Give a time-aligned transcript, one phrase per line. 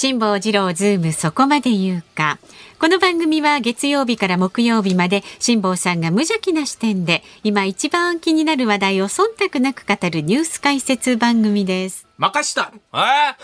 [0.00, 2.38] 辛坊治郎ズームそこまで言うか。
[2.78, 12.06] この番組は月曜日から木曜日まで辛坊さんが無邪気な視点で今一番気になる話題を忖度なく語るニュース解説番組です。
[12.16, 13.34] 任したえ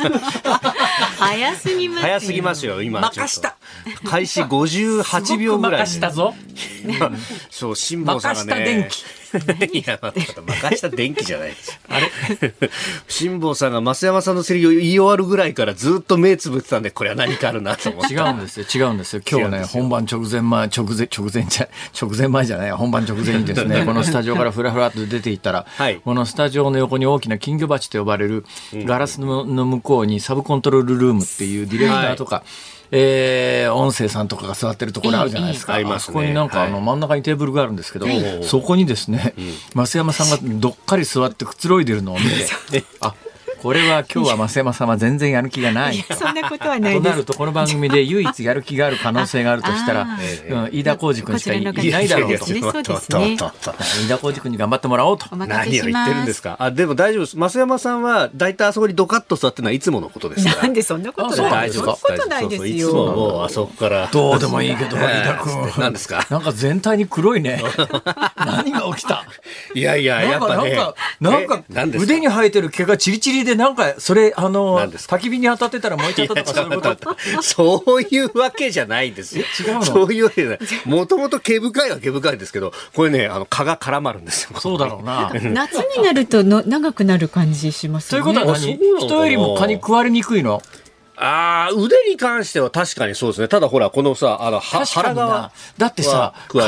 [1.18, 3.00] 早すぎます早すぎますよ、今。
[3.00, 3.56] 任した
[4.04, 5.80] 開始 58秒ぐらい。
[5.82, 6.34] 任したぞ。
[7.50, 8.88] そう、辛坊さんがね。
[8.88, 9.78] 任した電気。
[9.78, 11.78] いや、また、任した電気じゃないです。
[11.88, 12.10] あれ？
[13.06, 18.14] 辛坊さんが増山さんのセリを言い終わるぐらいからずっと目つぶってたんで、これは何かあるなと思って。
[18.14, 19.22] 違うんですよ、違うんですよ。
[19.28, 21.68] 今日ね、本番直前前、直前、直前じゃ、
[22.00, 32.44] 直前前じゃない、本番直前にですね、 このスタジオからふらふらっと出ていったら、はい、このスタジオの横に大きな金魚鉢と呼ばれるガラスの向こうにサブコントロールルームっていうディレクターとか、はい
[32.92, 35.76] えー、音声さんとかが座ってるところあるじゃないですか。
[35.76, 38.06] あそこになんか、あの真ん中にテーブルがあるんですけど、
[38.42, 39.34] そこにですね、
[39.74, 42.24] 増山さんがどっかり座ってくつろいでるのを見
[42.72, 43.14] て、あ
[43.60, 45.96] これは今日は増山さんは全然やる気がない。
[45.96, 50.02] そんなことはないとなるとこの番組で唯一やる気がある可能性があるとしたら、
[50.48, 52.46] うん、飯田浩二君しかいないだろうと。
[52.46, 53.36] そうですね。
[53.36, 55.36] 飯田浩二君に頑張ってもらおうと。
[55.36, 56.56] 何を言ってるんですか？
[56.58, 57.36] あでも大丈夫です。
[57.36, 62.66] 増山さんは大体あそこにドカッと座ってのはいつものことですなんでそんなことないそんなことないですよ。
[62.66, 65.52] いつももうあそこからどうでもいいけど飯田君。
[65.76, 66.26] 何ですか？
[66.30, 67.62] なんか全体に黒いね。
[68.36, 69.26] 何が起きた？
[69.74, 70.78] いやいややっぱね。
[71.20, 71.98] なんかなんか？
[71.98, 77.16] 腕に生えてる毛がチリチリでなんかそれあの焚き火に当たってたら燃えちゃったとかそういうこと？
[77.42, 79.44] そういうわけじゃないですよ。
[79.60, 79.82] 違うの？
[79.84, 80.58] そういうわけじゃない。
[80.84, 84.58] もともと毛深いは毛深いですけど、これね、あの、蚊が絡まるんですよ。
[84.60, 85.30] そうだろうな。
[85.52, 88.22] 夏になるとの長くなる感じしますね。
[88.22, 88.76] ということは何？
[88.76, 90.62] 人よりも蚊に食われにくいの？
[91.22, 93.48] ああ、腕に関しては確かにそうですね。
[93.48, 95.52] ただほら、このさ、あの、腹側。
[95.76, 96.58] だってさ、皮、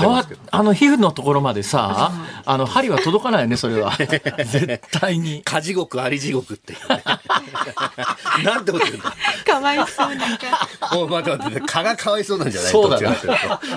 [0.50, 2.12] あの、皮膚のところまでさ、
[2.44, 3.92] あの、針は届かないよね、それは。
[4.44, 5.40] 絶対に。
[5.42, 6.74] 蚊地獄、あり地獄って
[8.44, 9.14] なんてこと言うんだ。
[9.46, 10.69] かわいそうなんか。
[10.94, 12.72] もう待って待って、蚊がかわいそうなんじゃない？
[12.72, 13.16] そうだな。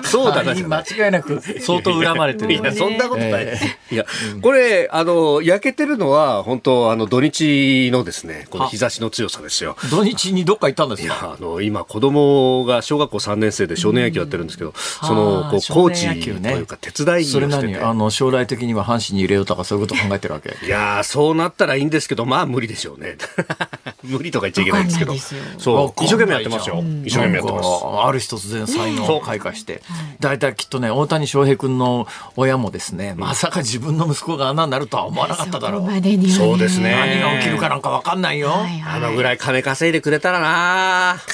[0.04, 0.54] そうだな。
[0.54, 2.54] 間違いなく相当恨まれてる。
[2.54, 3.48] いや、そんなことない。
[3.92, 4.06] いや、
[4.42, 9.78] これ、あの、焼けてるのは、本当あの、土日のですね、この日差しの強さですよ。
[9.90, 11.36] 土日にどっか行ったんですか？
[11.40, 17.76] あの今子供が小学校3年生で少年野球やってるんですけど、そのこうコーチというか手伝いをしてて、それ何？
[17.78, 20.56] あの将来的には阪神に入れようとかそういうこと考えてるわけ？
[20.66, 23.18] いやそうなったらいいんですけどまあ無理でしょうね。
[24.04, 25.14] 無理とか言っちゃいけないんですけど。
[25.58, 26.04] そう。
[26.04, 26.84] 一生懸命やってますよ。
[27.04, 27.70] 一生懸命やってます。
[28.06, 29.82] ある日突然才能を開花して。
[30.20, 35.82] 大体きっとね大谷翔平君の親もですねまさか自分の息子が穴になるとは思わなかっただろう。
[36.30, 36.96] そうですね。
[36.96, 38.52] 何が起きるかなんか分かんないよ。
[38.88, 40.55] あのぐらい金稼いでくれたらな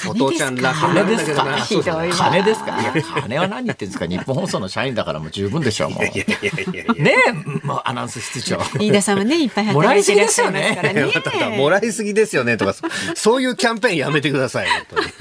[0.08, 1.44] お父ちゃん楽金ですか？
[2.12, 2.80] 金ですか？
[2.80, 4.06] いや金は何言ってんですか？
[4.06, 6.00] 日本放送の社員だからもう十分でしょうもう。
[7.02, 8.58] ねえもうアナウンス室長。
[8.78, 11.56] 飯田さんはねいっぱい働いてらっしゃいますからね。
[11.56, 12.56] もらいすぎですよね。
[12.56, 12.74] とか
[13.14, 14.68] そういうキャンペーンやめてください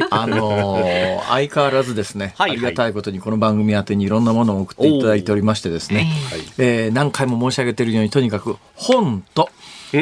[0.10, 0.84] あの
[1.30, 6.12] 相変わらずですね、ありがたいことにこの番組宛てにいろんなものを送っていただいておりましてですね、
[6.58, 9.50] えー、何回も申し上げているようにとにかく本と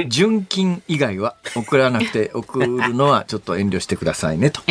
[0.07, 4.61] 純金以外は送らなくて送るのはちょっと遠慮してくださいねと、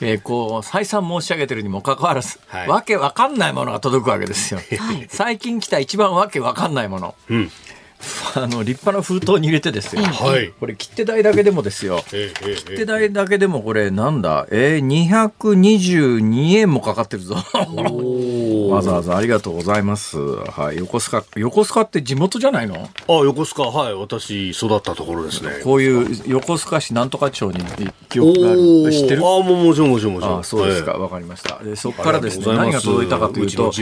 [0.00, 7.50] えー、こう再三申し上げてるにもかかわらず、はい、わけわかんないものが届くわけですよ、はい、最近来た一番わけわかんないもの、うん
[8.36, 12.32] あの立派な封筒に入れてですよ、はい、これ切手代だけでもですよ、切
[12.76, 14.46] 手代だけでもこれなんだ？
[14.50, 17.36] えー、222円もかかってるぞ。
[18.70, 20.18] わざわざありがとうございます。
[20.18, 20.76] はい。
[20.78, 22.74] 横須賀横須賀って地元じゃないの？
[22.76, 23.70] あ横須賀。
[23.70, 23.94] はい。
[23.94, 25.60] 私育ったところですね。
[25.64, 26.80] こういう横須賀。
[26.80, 27.54] 市なんとか町に
[28.10, 28.92] 記憶がある。
[28.92, 29.22] 知ってる？
[29.26, 30.44] あももちろんもちろんもちろん。
[30.44, 30.92] そうですか。
[30.92, 31.58] わ、かりました。
[31.64, 33.72] でそこからですね何が届いたかというと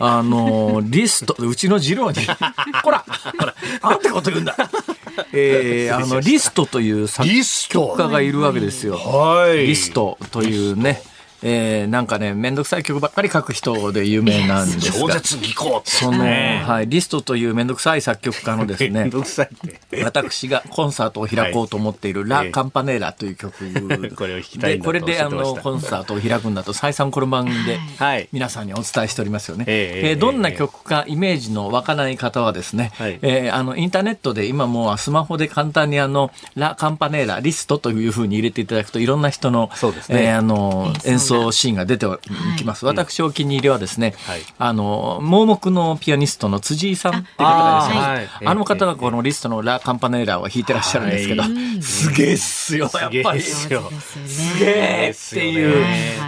[0.00, 2.18] あのリストうちの次郎に。
[2.84, 3.04] ほら
[3.38, 4.56] ほら なんてこと言うんだ。
[5.32, 7.28] えー、あのリストという作
[7.68, 8.96] 曲家がいるわけですよ。
[8.96, 11.02] はい、リストというね。
[11.48, 15.08] えー、なんかね、面倒くさい曲ばっかり書く人で有名なんですが。
[15.08, 19.10] 超絶技巧その、はい、リストという面倒くさい作曲家のですね、
[20.02, 23.54] 私がコンサートを開こうと思っている、ラ・カンパネーラという曲。
[24.16, 27.78] これを弾きたいこれであのコンサートを開くんだと再三この番組で
[28.32, 29.64] 皆さんにお伝えしておりますよね。
[29.68, 42.06] えー、どんな曲かイメージの湧かない方はですね、はい、えー、あのインターネットで今もうスマホで簡単にあのラ・カンパネーラリストというふうに入れていただくといろんな人の、そうですね、えー、あの演奏奏シーンが出て
[42.58, 42.86] きます。
[42.86, 44.14] 私お気に入りはですね、
[44.58, 48.48] あの、盲目のピアニストの辻井さんって方がいらっしゃいます。
[48.48, 51.42] あの方がこのリストのラ・カンパネーラを弾いてらっしゃるんですけど、
[51.80, 53.40] すげえっすよ、やっぱり。
[53.40, 53.76] すげ
[54.66, 55.84] えっていう、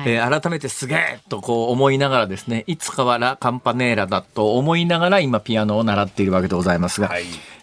[0.06, 7.10] え改めてすげえとこう思いながらですね、いつかはラ・カンパネーラだと思いながら今ピアノを習っているわけでございますが、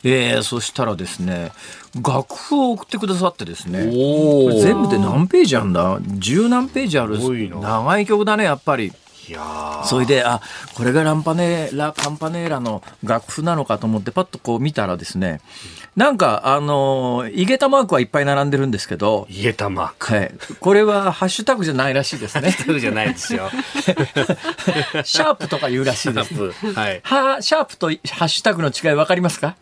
[0.07, 1.51] えー、そしたらですね
[1.95, 3.85] 楽譜を送ってくださってですね
[4.61, 5.97] 全部で何ページあるんだ？
[6.19, 7.17] 十何ページある
[7.59, 8.93] 長い曲だねやっぱり。
[9.85, 10.39] それであ
[10.75, 15.41] これがランパネラカンパネーラの楽譜なのかと思ってパッとこう見たらですね
[15.95, 22.41] なんかあの井桁マークはいっぱい並んでるんですけど井桁マーク、はい、これはハッシュタグじゃないらしいですね。
[22.41, 23.49] ハッシュタグじゃないですよ。
[25.03, 26.35] シャープとか言うらしいです、
[26.73, 27.93] はい、はシャープとハ
[28.25, 29.55] ッシュタグの違い分かりますか？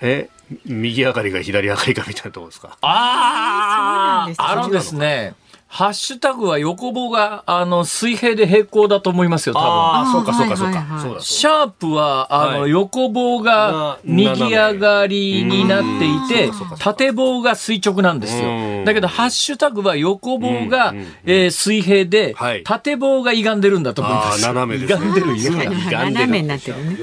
[0.00, 0.28] え
[0.66, 2.76] 右上がりが左上がりかみたいなところですか？
[2.80, 5.34] あああのですね。
[5.72, 9.68] ハッシュタグは横棒が、あの、水平で平行だと思いますよ、多分。
[9.68, 11.20] ああ、そうか、そうか、そうか。
[11.20, 16.50] シャープは、あの、横棒が右上がりになっていて、
[16.80, 18.84] 縦棒が垂直なんですよ。
[18.84, 20.92] だけど、ハッシュタグは横棒が、
[21.24, 24.42] えー、水平で、縦棒が歪んでるんだと思います。
[24.44, 24.98] 斜めです。
[24.98, 25.72] 歪んでる、歪んでる。
[25.92, 26.96] 斜めになってるね。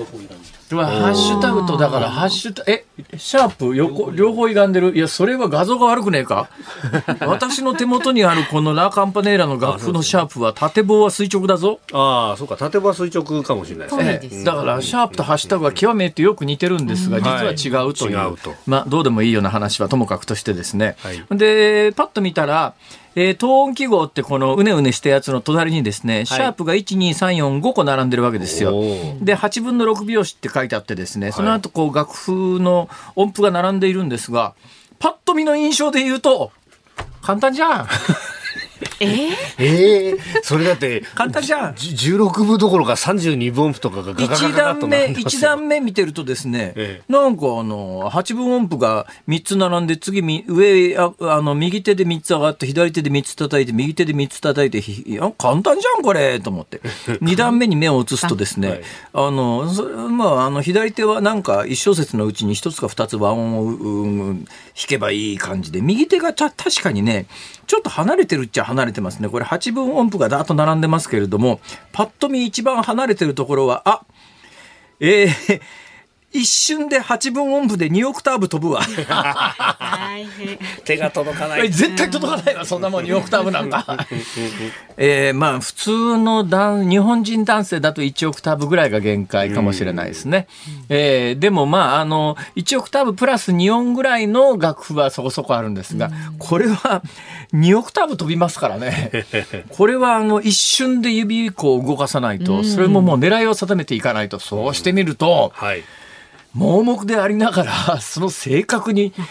[0.75, 2.85] ハッシュタグと、だから、ハッシュタグ、え、
[3.17, 4.95] シャープ、横、両方歪んでる？
[4.95, 6.49] いや、それは画像が悪くねえか？
[7.25, 11.79] 私の手元にあるこのラ・カンパネーラの楽譜のシャープは、縦棒は垂直だぞ。
[11.93, 13.87] ああ、そうか、縦棒は垂直かもしれない
[14.19, 14.43] ですね。
[14.43, 18.35] だから、シャープとハッシュタグは極めてよく似てるんですが、実は違うという。
[18.65, 20.97] まあ、どうでもいいような話はともかくとしてですね。
[21.31, 22.73] で、パッと見たら、
[23.19, 28.73] えー、等音記号ってこのうねうねしたやつの隣にですね、はい、シャープが12345個並んでるわけですよ。
[29.19, 34.53] で8分の6拍子って書いてあってですねその後こう楽譜の音符が並んでいるんですが
[34.99, 36.51] パッと見の印象で言うと
[37.23, 37.87] 簡単じゃん。
[38.99, 39.29] えー、
[39.59, 41.73] えー、それだって簡単じゃん。
[41.73, 58.81] 16部どころか32分音符とかがガガガガガと並んで1段目見てるとですね、ええ、なんかあの8分音符が3つ並んで次上ああの右手で3つ上がって左手で3つ叩いて右手で3つ叩いていや簡単じゃんこれと思って2段目に目を移すとですね
[59.13, 64.47] あ、はい、のまああの左手はなんか1小節のうちに1つか2つ和音を、うん、弾
[64.87, 67.27] けばいい感じで右手が確かにね
[67.67, 69.29] ちょっと離れてるっちゃ離れてますね。
[69.29, 71.61] これ8分音符がだーっと並んでますけれども、
[71.93, 74.05] パッと見一番離れてるところは、あ、
[74.99, 75.61] えー、
[76.33, 78.81] 一瞬で8分音符で2オクターブ飛ぶわ。
[80.83, 81.69] 手が届かない。
[81.71, 83.85] 絶対届かないわ、そんなもん2オクターブなんか。
[84.97, 90.47] えー、まあ、普通の男、日本人男性だと1オクターブぐらいが限界かもしれないですね。
[90.89, 97.03] えー、でもまあ、あの、1オクターブプラス2音ぐらいの楽譜はそこそこあるんですが、これは
[97.53, 99.11] 2オクターブ飛びますからね。
[99.69, 105.83] これはあの、一瞬で指こう動かさないと、それももう狙いを定めていかないと、そうしてみると、はい
[106.57, 109.25] 盲目でありながら、 その正確に、ね、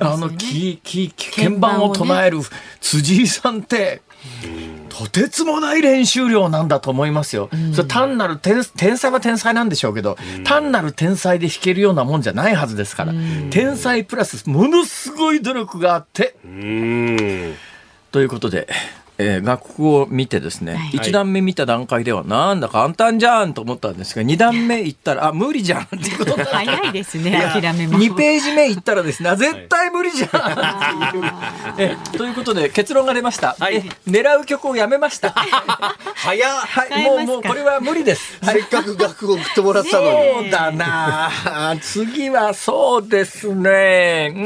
[0.00, 2.40] あの、き、き、鍵盤を唱える
[2.80, 4.02] 辻井さんって、
[4.90, 7.48] とてつもない練習量なんだと思いますよ。
[7.52, 16.34] うん、それ単なる天天才は天才なんでしょうけど、うん、単なる天才で弾けるようなもんじゃないはずですから、うん、天才プラスものすごい努力があって、
[18.10, 18.68] ということで、
[19.20, 27.98] えー、楽譜を見てですね、はい、1段目見た段階ではなんだ簡単じゃんと思ったんですが2段目いったらあ無理じゃんっていうこと早いですね諦めも。
[27.98, 30.28] 2ページ目いったらですね絶対無理じゃん
[31.08, 31.24] っていう、
[31.78, 35.30] えということで結論が出ました、はい、狙う曲をやめました。
[35.30, 40.42] 早はいもうもうこれは無理です、せっかく楽譜を送ってもらったのに。
[40.42, 41.30] そうだな。
[41.80, 44.32] 次はそうですね。
[44.34, 44.38] う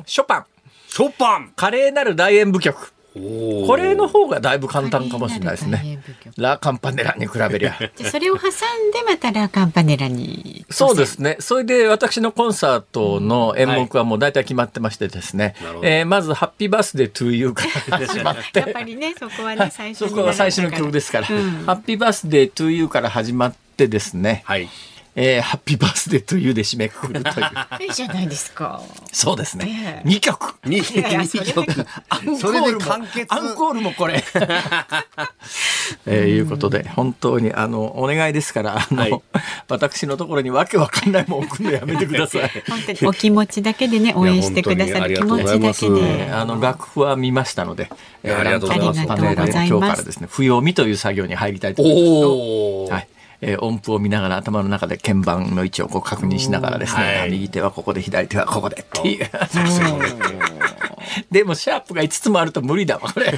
[0.00, 0.02] ん。
[0.04, 0.44] ショパン。
[0.88, 1.52] ショパン。
[1.56, 6.00] 華麗なる大演舞曲これの方がだいぶ簡単かもしれないですね。
[6.36, 7.76] ラ・カンパネラに比べりゃ。
[7.96, 8.50] じゃそれを挟ん
[8.92, 10.64] でまたラ・カンパネラに。
[10.70, 11.36] そうですね。
[11.40, 15.56] それで私のコンサートの演目はもう大体決まってましてですね。
[15.78, 18.60] うんえー、まずハッピーバースデートゥーユーから始まって。
[18.60, 21.26] やっぱりね、そこはね、最初そこは最初の曲ですから。
[21.28, 24.42] うん、ハッピーバースデートゥーユーから始まってですね。
[24.44, 24.68] はい。
[25.16, 27.46] えー、ハッピーバースデーというで締めくくるという。
[27.82, 28.80] いいじゃないですか。
[29.12, 30.02] そうですね。
[30.04, 30.54] 二、曲。
[30.64, 31.06] 二曲。
[32.08, 32.92] アンコールも、
[33.28, 34.22] アンコールもこれ。
[36.06, 39.22] えー、いうことで、本当に、あの、お願いですから、あの、はい、
[39.68, 42.50] 私のところにわけわかんないもん送るのやめてください。
[42.68, 46.30] 本当にお気持ちだけでね、応援してくださる気持ちだけで。
[46.32, 47.90] あの、楽譜は見ましたので、
[48.22, 49.00] えー、ありがとうございます。
[49.02, 52.92] 今日からですね、不要味という作業に入りたいと思います。
[52.94, 53.19] はい。
[53.40, 59.26] えー、音符を見ながら頭の中で鍵盤の位置をこう確認しながらですね、はい、右手はここで左手はここでっていう。
[61.30, 63.32] でもシャープが5つもあると無理だわこれ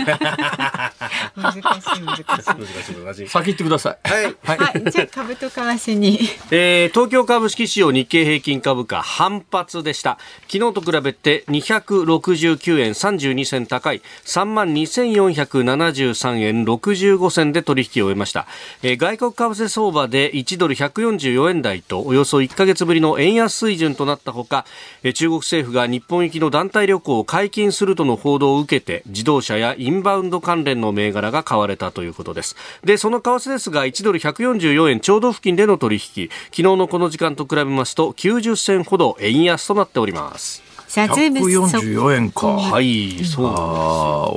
[1.37, 2.25] 難しい難しい。
[2.25, 4.09] 難しい難しい先言ってください。
[4.09, 6.21] はい、はい、じゃあ株と為替に、
[6.51, 10.19] えー、東京株式市場日経平均株価反発でした。
[10.49, 18.47] 昨日と比べて269円32銭高い3万2473円65銭で取引を終えました、
[18.83, 24.65] えー、外国為替相場で1ドル144円台とおよそ1ヶ月ぶりの円安水準となったほか、
[25.03, 32.57] えー、中国政府が日本行きの団体旅行を解禁するとの報道を受けて自動車やインバウンド関連の銘柄が買われたということです。
[32.85, 36.29] でその為替ですが1ドル144円ちょうど付近での取引。
[36.47, 40.63] 昨日のこの時間と比べますと90銭ほど円安となっております。
[40.89, 42.49] さあ、ズーム144円か。
[42.49, 43.47] はい、そう。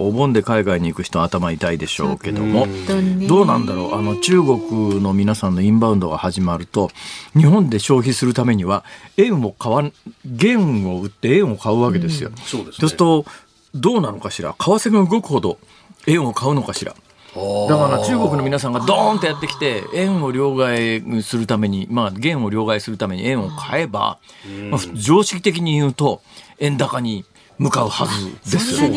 [0.08, 2.66] お盆で海外に行く人頭痛いでしょうけども、
[3.28, 3.96] どうなんだろう？
[3.96, 6.92] あの、中国の皆さんのインバウンドが始まると、
[7.36, 8.86] 日本で消費するためには、
[9.18, 9.92] 円を買わん、
[10.24, 12.30] 元を売って円を買うわけですよ。
[12.30, 13.26] うん、そうです、ね、そうすると、
[13.74, 14.54] どうなのかしら？
[14.54, 15.58] 為替が動くほど
[16.08, 16.94] 円を買うのかしら。
[16.94, 24.20] だから中国の皆さんがドーンとやってきて円を両替するために、まあ、元を両替するために円を買えば、
[24.72, 26.22] まあ、常識的に言うと
[26.60, 27.26] 円高に
[27.58, 28.88] 向かうはずですよ。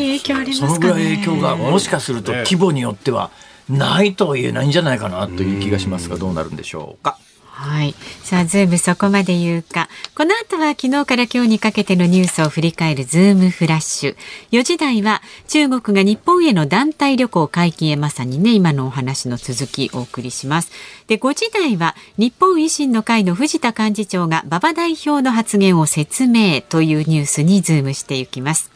[0.53, 3.29] そのぐらい影響がもしかすると規模によっては
[3.69, 7.19] ないとは言えないんじゃないかなという気がしますがどうなるんでしょうか。
[7.59, 7.93] はい。
[8.23, 9.89] さあ、ズームそこまで言うか。
[10.15, 14.15] この後は昨日から今日にかけてのニュースを振り返るズームフラッシュ。
[14.51, 20.71] 4時台は中国が日本への団体旅行解禁へまさにね、今のお話の続きお送りします。
[21.07, 28.71] で、5時台は日本維新の会の藤田幹事長が馬場代表の発言を説明というニュースにズームしていきます。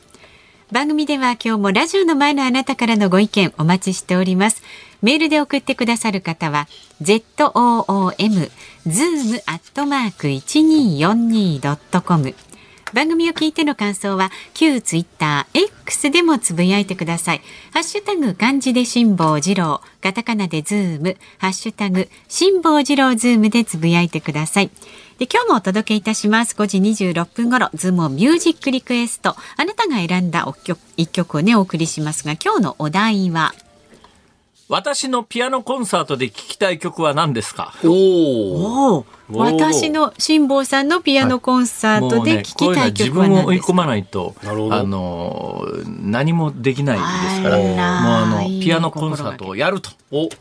[0.73, 4.61] 番組では今日もラジオの前のあなたからのご意見お待ちしております。
[5.03, 6.67] メールで送ってくださる方は
[7.01, 8.49] zoom
[8.85, 12.35] zoom アットマーク一二四二ドットコム。
[12.93, 17.41] 番組を聞いての感想は旧ツイッター X でもつぶやいてください。
[17.71, 24.69] ハッシュタグ漢字で辛坊治郎、カタカナでズーム、ハッシュタグ辛坊治郎ズームでつぶやいてください。
[25.17, 26.53] で今日もお届けいたします。
[26.53, 27.69] 5時26分頃。
[27.73, 29.37] ズームをミュージックリクエスト。
[29.55, 30.45] あなたが選んだ
[30.97, 33.53] 一曲をねお送りしますが今日のお題は
[34.69, 37.73] 私のピアノコンサートで聴きたい曲は何ですか？
[37.83, 45.65] おお私の辛坊さんのピアノコンサートで聴きたい曲は何ですか、はいね、自分を追い込まないとあの
[46.01, 47.03] 何もできないで
[47.35, 47.57] すから。
[47.57, 49.91] もうあのピアノコンサートをやると。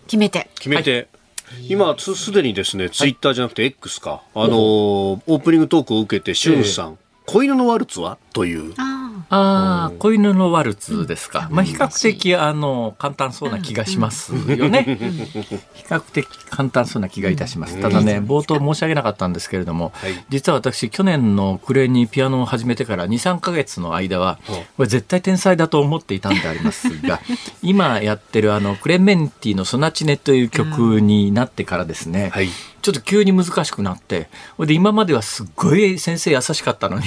[0.07, 0.49] 決めて。
[0.55, 1.09] 決めて、
[1.45, 1.67] はい。
[1.69, 8.19] 今すでにですね、ツイッターじゃなくて X か、あのオープニングトークを受けて、しゅんさん、子犬のワルツは？
[8.33, 8.73] という。
[8.79, 11.49] ああ、子犬のワルツですか。
[11.51, 14.99] まあ、比較的、あの、簡単そうな気がしますよね。
[15.75, 17.81] 比較的簡単そうな気がいたします。
[17.81, 19.93] ただね、冒頭申し上げなかったんですけれども、
[20.29, 24.39] 実は私、去年の暮れにピアノを始めてから2、3か月の間は、
[24.77, 27.21] これ絶対天才だと思っていたんでありますが、
[27.63, 32.49] 今やってるあの、クレメンティのソナチネという曲になってからですね、はい
[32.83, 37.05] ちょっと急に難しくなって、で、今まではすっごい先生優しかったのに、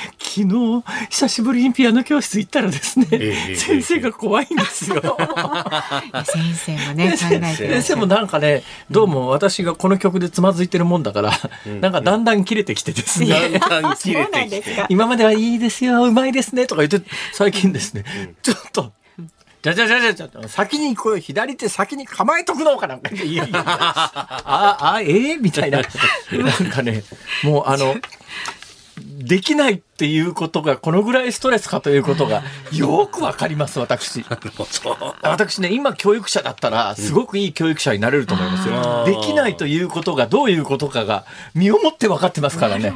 [0.18, 5.02] 昨日、久しぶりにピアノ教室行ったらですね、えー、先生が怖いんですよ。
[6.24, 13.58] 先生もね、 考えて先生もなんかね、どうも私がこの曲でつまずいてるもんだから、うん、なんかだんだん切れてきてですね。
[13.58, 14.86] だんだん切れてきて。
[14.88, 18.92] 今まではいいですよ、うまいですね、とか言って、最近ですね、うん、ちょっと、
[19.62, 23.10] じゃじゃじゃじゃじゃ先にこう左手先に構えとくのかなんか。
[23.14, 23.62] いやいや。
[23.64, 25.80] ああええー、みたいな。
[25.80, 27.02] なんかね
[27.42, 27.96] もうあの
[29.00, 34.24] できないっていうことがこのぐらいストレスかということがよくわかります私。
[35.22, 41.24] 私ね今教育者だったらすごくいい教育者になれると思いますよ、できないということがどういうことかが
[41.54, 42.92] 身をもって分かってますからね。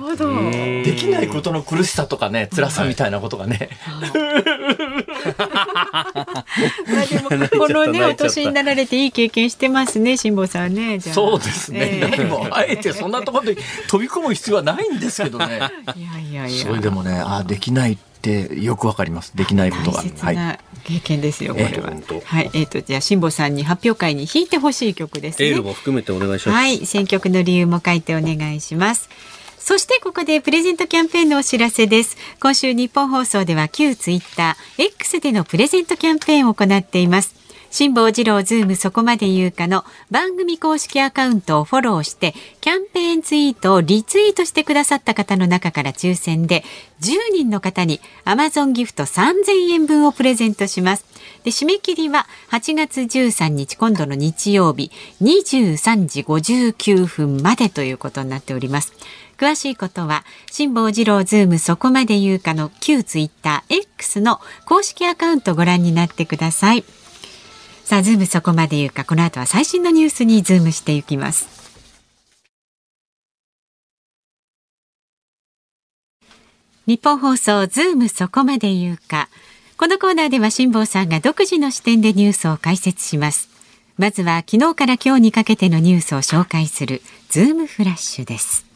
[0.85, 4.92] できないことの苦しさとかね辛さみたいなことがね、まあでも
[7.59, 13.57] このねお年になられていい経験してますね辛坊さんねそうですね、えー、もあえてそんなところで
[13.89, 15.61] 飛び込む必要はないんですけどね。
[15.97, 16.65] いやいやいや。
[16.65, 19.33] それでもねあできないってよくわかります。
[19.37, 20.03] できないことが。
[20.03, 20.59] はい。
[20.85, 25.49] 経験ですよこれは、えー、はいえっ、ー、とじゃあ辛坊さんに発表会に弾いてほしい曲ですね。
[25.49, 26.57] エールも含めてお願いします。
[26.57, 29.09] はい選曲の理由も書いてお願いします
[29.65, 32.17] そしてここでプレゼントキャンペーンのお知らせです。
[32.41, 37.37] 今週ニッポン放送では旧ツイッター X でのプレゼントキャンペーンを行っています。
[37.71, 46.65] 辛坊治郎ズームそこまで言うかの番組公式アカウントをフォローしてキャンペーンツイートをリツイートしてくださった方の中から抽選で
[47.01, 51.07] 10人の方に Amazon ギフト3000円分をプレゼントします。
[51.45, 54.91] で締め切りは8月13日今度の日曜日
[55.23, 58.93] 23時59分までということになっております。
[59.43, 66.85] 詳しいことは辛坊治郎ズームそこまで言うかの旧ツイッター X の公式アカウントご覧になってください。
[67.83, 71.49] さあ、ズームそこまで言うか、この後は最新のニュースにズームしていきます。
[76.87, 79.29] ニッポン放送ズームそこまで言うか。
[79.77, 83.49] このコーナーでは辛坊さんが独自の視点でニュースを解説します。
[83.99, 88.72] まずは昨日から今日にかけてのニュースを紹介するズームフラッシュです。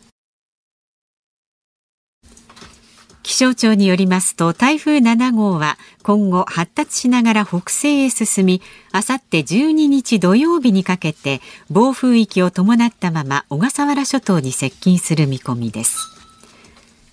[3.26, 15.98] 気象庁によりますと台風7号は今後発達しながら北西へ進みあさって12日土曜日にかけて暴風域を伴ったまま小笠原諸島に接近する見込みです。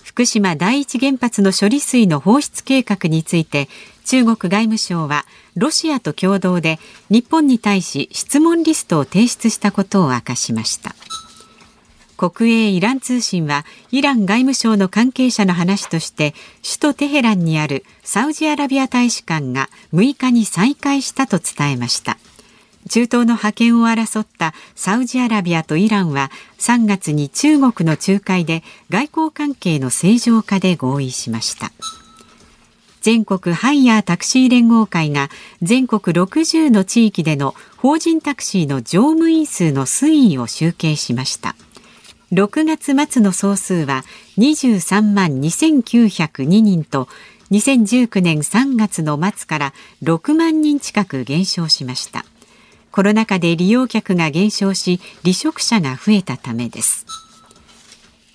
[0.03, 3.67] 福島第一原発の処理水の放出計画について
[4.05, 6.77] 中国外務省はロシアと共同で
[7.09, 10.93] 日本に対し質問リストを提出したことを明かしました。
[12.17, 22.17] 国営イラン通信はイラン外務省の関係者の話として首都テヘランにあるサウジアラビア大使館が6日に再開したと伝えました。
[22.89, 31.71] 中東の覇権を争ったサウジアラビアとイランは3月に中国の仲介で外交関係の正常化で合意しました。
[33.01, 35.29] 全国ハイヤータクシー連合会が
[35.61, 41.55] 全国60の地域での法人タクシーの乗務員数の推移を集計しました。
[42.33, 44.03] 6月末の総数は
[44.39, 47.07] 23万2902人と
[47.51, 52.25] 2019年3月の末から6万人近く減少しました。
[52.91, 57.05] コロナ禍で利用客が減少し離職者が増えたためです。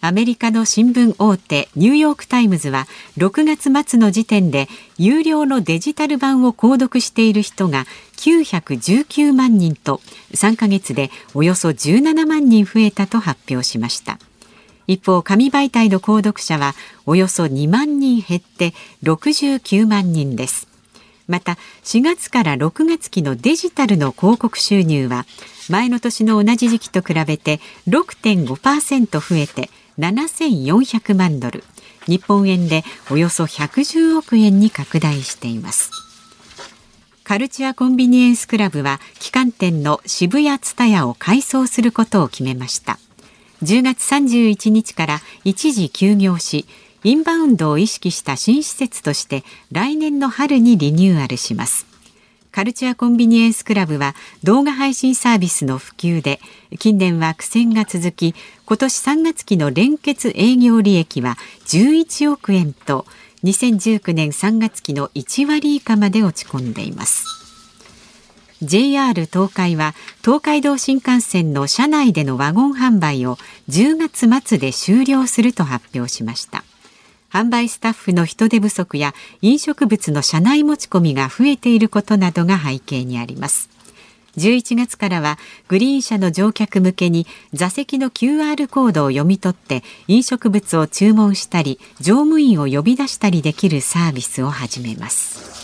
[0.00, 2.86] アメリカの新聞大手ニューヨーク・タイムズは
[3.16, 7.84] 6月末の時点で有料のデジタル版を購読している人が
[8.18, 10.00] 919万人と
[10.32, 14.18] 3ヶ月でおよそ17万人増えたと発表しました。
[14.88, 16.74] 一方紙媒体の購読者は
[17.06, 20.66] およそ2万人減って69万人です。
[21.28, 25.26] また4月から6月期のデジタルの広告収入は
[25.68, 31.62] 前の年の同じ時期と比べて6.5%増えて7400万ドル。
[32.06, 36.07] 日本円でおよそ110億円に拡大しています。
[37.28, 42.98] カルチュアコンビニエンスクラブは旗艦店の渋谷ツタヤを改装することを決めました。
[43.62, 46.64] 10月31日から一時休業し
[47.04, 51.84] インバウンドを意識した新施設として来年の春にリニューアルします。
[52.50, 56.40] カルチュアコンビニエンスクラブは動画配信サービスの普及で
[56.78, 61.36] 近年は苦戦が続き今年3月期の連結営業利益は
[61.66, 63.04] 11億円と
[63.44, 67.24] 2019年3月期の1割以下まで落ち込んでいます。
[68.60, 73.36] JR 東海は東海道新幹線の車内でのワゴン販売を
[73.68, 76.64] 10月末で終了すると発表しました。
[77.30, 83.77] 販売スタッフの人手不足や飲食物の車内持ち込みが増えていることなどが背景にあります。
[84.38, 95.58] 11月からはグリーン車の乗客向けに座席の QR コードを読み取って飲食物を注文したり乗務員を呼び出したりできるサービスを始めます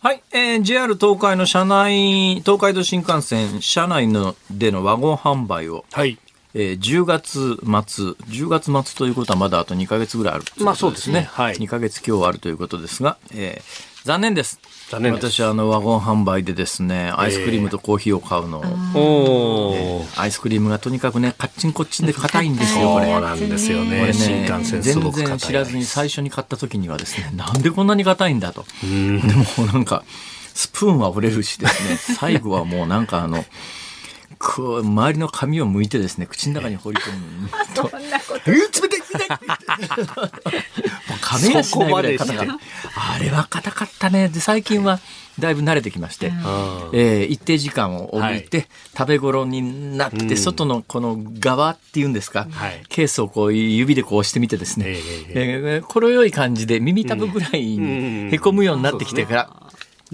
[0.00, 6.18] はい、えー、JR 東海の車内東海道新幹線車内のでのワゴン販売を、はい
[6.54, 11.22] えー、10月末、10月末ということはまだあと2か月ぐらいある、まあそうですね。
[11.32, 11.56] はい。
[11.56, 14.60] 2か月今日あるということですが、えー、残念です。
[14.90, 28.64] 残念私あのワゴン販売でですねアイスクリームとコーヒーを買うの、えー、アイスクリームがとにかくねカッチンコッチンで硬いんですよこれそうなんですよね、ね、新幹線全然知らずに最初に買った時にはですねなんでこんなに硬いんだと。
[28.82, 28.86] で
[29.62, 30.04] もなんか
[30.54, 33.44] スプーンは折れるしですね最後はもうなんかあの
[34.44, 37.90] こう周りの髪を剥いてですね口の中に放り込む と
[38.46, 39.38] 「え冷たい冷たい!」
[41.08, 44.28] もう亀がしないぐらい硬かったあれは硬かったね。
[44.28, 45.00] で最近は
[45.38, 46.34] だいぶ慣れてきまして、うん、
[46.92, 59.63] えー、一定時間を置いて、はい、食べ頃になって、外のこの側っていうんですか、はい、ケースをこう指でこう押してみてですね、えー、えー、このよい感じで耳たぶぐらいにへこむようになってきてから、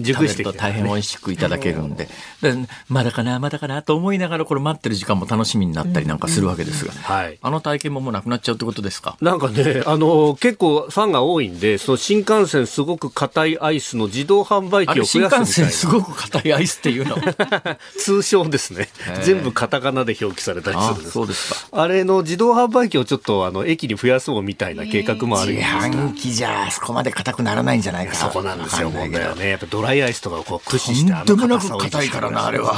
[0.05, 2.07] 食べると大変美味しくいただけるんで、
[2.41, 2.53] で
[2.89, 9.17] まだかな、まだかなと思いながら、これ待ってる時間も楽しみになったりなんかするわけですが、はい、あの体験ももうなくなっちゃうってことですか？
[9.21, 17.17] なんかね、 あの、結構ファンが多いんで、その新幹線すごく硬いアイスの自動販売機を増やす新幹線すごく硬いアイスっていうの？
[17.99, 18.89] 通称ですね。
[19.23, 21.11] 全部カタカナで表記されたりするんです。
[21.11, 21.81] そうですか。
[21.81, 29.49] あれの自動販売機をちょっとあの駅に増やそうみたいな計画もある自販機じゃそこまで硬くならないんじゃないかそこなんですよ、問題はね。
[29.49, 32.73] やっぱドライアイスとかをこう駆使してあの硬さを硬いからな、あれは。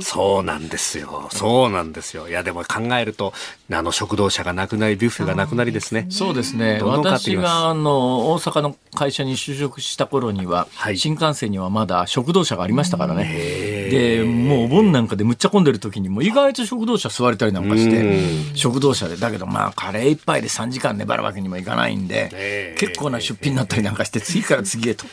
[0.00, 1.28] そうなんですよ。
[1.30, 2.28] そうなんですよ。
[2.28, 3.32] いや、でも考えると、
[3.70, 6.06] あの食堂車がなくなり、ビュッフェがなくなりですね。
[6.10, 6.80] そうですね。
[6.82, 13.66] 私があの大阪の会社に就職した頃には、はい、新幹線にはまだ食堂車がありましたからね。
[13.90, 25.06] で、もうお盆なんかでむっちゃ混んでる時にも意外と食堂車座れたりなんかして、食堂車で、だけどまあカレー一杯で3時間粘るわけにもいかないんで、結構な出費になったりなんかして、次から次へと。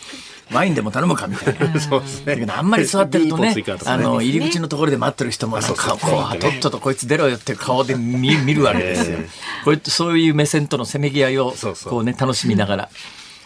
[0.52, 1.80] ワインでも頼むかみたいな。
[1.82, 2.46] そうですね。
[2.50, 9.20] あんまり座ってるとね、あの、入り口のところで待ってる人も、なんか、こう、とっととこいつ出ろよって顔で見見るわけですよ。
[9.64, 11.54] これそういう目線とのせめぎ合いを、
[11.86, 12.90] こうね、楽しみながら。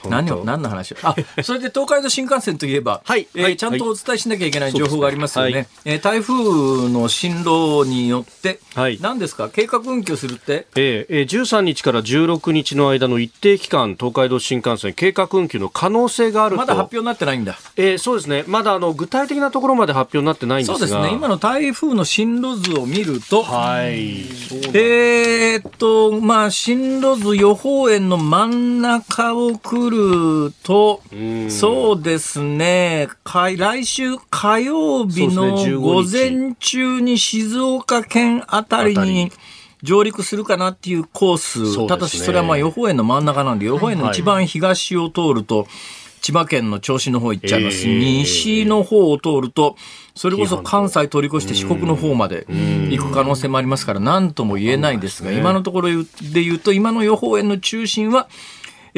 [0.10, 20.78] 何を何の話あそれで東海道新幹線といえば、はいえー、はい、ちゃんとお伝えしなきゃいけない情報がありますよね、はい、えー、台風の進路によって、はい、何ですか、計画運休するって、えーえー、13日から16日の間の一定期間、東海道新幹線、計画運休の可能性があるまだ発表になってないんだ、えー、そうですね、まだあの具体的なところまで発表になってないんですが。
[20.80, 24.26] そうですね、今の台風の進路図を見ると、はい、
[24.74, 31.02] えー、っと、まあ、進路図予報円の真ん中を来ると、と、
[31.50, 39.32] そうですね、来週火曜日の午前中に静岡県あたりに、
[39.84, 45.68] 上陸するかなっていうコース、ただしそれはまあ予報円の真ん中なんで、予報円の一番東を通ると、
[46.22, 47.86] 千葉県の銚子の方行っちゃいます。
[47.88, 49.76] 西の方を通ると、
[50.16, 52.48] それこそ関西通り越して四国の方まで
[52.90, 58.28] 行く可能性もありますから、何とも言えないですが、今のところで言うと、今の予報円の中心は、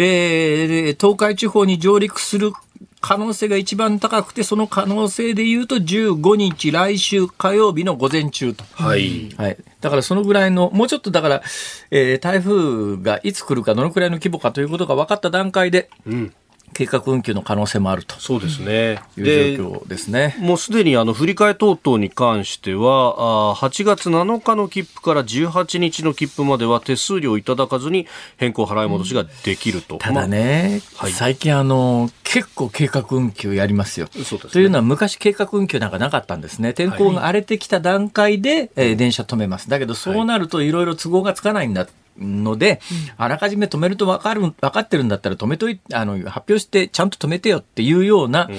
[0.01, 2.53] えー、東海地方に上陸する
[3.01, 8.63] 可能性が一番高くて、その可能性でいうと15日、来週火曜日の午前中と。
[8.73, 9.29] はい。
[9.35, 9.57] はい。
[9.81, 11.43] だからそのぐらいの、もうちょっとだから、
[11.91, 16.33] えー、台風がいつ来るか、どのくらいの規模かということが分かった段階で、うん
[16.73, 18.15] 計画運休の可能性もあると。
[18.15, 18.99] そうですね。
[19.17, 20.35] いう状況ですね。
[20.39, 36.73] もうすでにあの振り替え等々に関してはあ8月7日の切符から18日の切符までは手数料いただかずに変更払い戻しができると、うん、ただね、まはい、最近あの結構計画運休やりますよ、ね、というのは昔計画運休なんかなかったんですね。
[36.73, 39.69] 天候が荒れてきた段階で、はい、えー、電車止めます。
[39.69, 42.81] だけどそうなるといろいろ都合がつかないんだので、
[43.17, 48.49] あらかじめ止めると分かる、分かってるんだったら止めといあの、発表してちゃんと止めてよっていうような、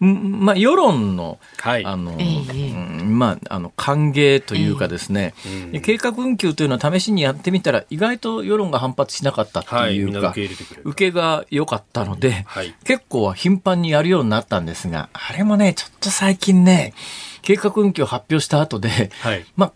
[0.00, 5.34] うん、まあ、世論の、はい、あの、うん、まあ、あの、歓迎というかですね、
[5.72, 14.58] えー、計画運休というのは試しにやってみたら、意外と世論が反発しなかったっていうか、はい、受け受けが良かったので、はい、結構頻繁にやるようになった。
[14.60, 16.94] んですが、あれもね、ちょっと最近ね、
[17.42, 19.72] 計画運休を発表した後で、はい、まあ、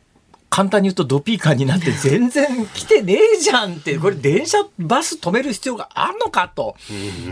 [0.53, 6.77] 簡単に言うとドピーカーになって全然来てねえじゃんって、これ電車、バス止める必要があるのかと、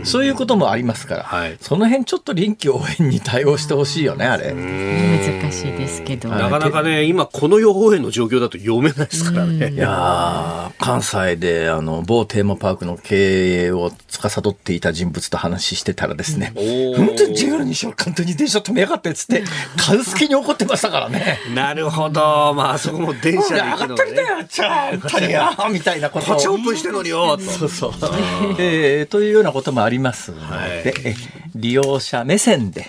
[0.03, 4.55] そういうこともありますから、はい、その辺ちょっと臨機応変に対応してほしいよね、あれ。
[4.55, 6.29] 難しいですけど。
[6.29, 9.69] なかなかね、今この予報円の状況だと読めないですからね。
[9.69, 16.53] いや関西であの某テーマパークの経営を司っていた人物と話してたらですね、
[16.97, 19.43] 本当に JR にしよう、簡単に電車止めやがってっつって、
[19.77, 21.37] 数付けに怒ってましたからね。
[21.53, 22.55] なるほど。
[22.55, 26.25] まあそこも電車で行くの、ね、上がちゃんやみたいなこと。
[26.25, 27.91] こっちオープンしてるのによそうそう、
[28.59, 30.67] えー、というようなこともありますので、は
[31.09, 31.15] い、
[31.55, 32.87] 利用者目線で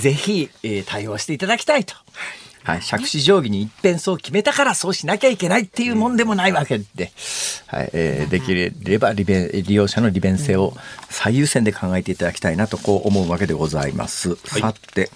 [0.00, 1.94] ぜひ、えー、対応していただきたいと。
[2.64, 7.10] はい、杓子定規に一辺そう決めたからそうしなきゃいけないっていうもんでもないわけで、
[7.66, 10.74] はいえー、できれば利便利用者の利便性を
[11.08, 14.30] 最優先で考えていただきたいなとこう思うわけでございます。
[14.30, 15.10] はい、さて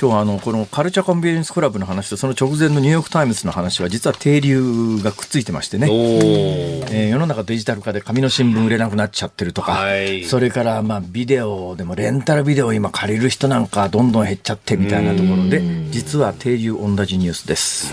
[0.00, 17.92] 今日はあのこのカルチャーコンビニエンスクラブの話とその直前のニューヨーク・タイムズの話は実は底流がくっついてましてね、えー、世の中デジタル化で紙の新聞売れなくなっちゃってるとか、はい、それからまあビデオでもレンタルビデオ今借りる人なんかどんどん減っちゃってみたいなところで実は底流同じニュースです。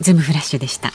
[0.00, 0.92] ズームフラッシュでした。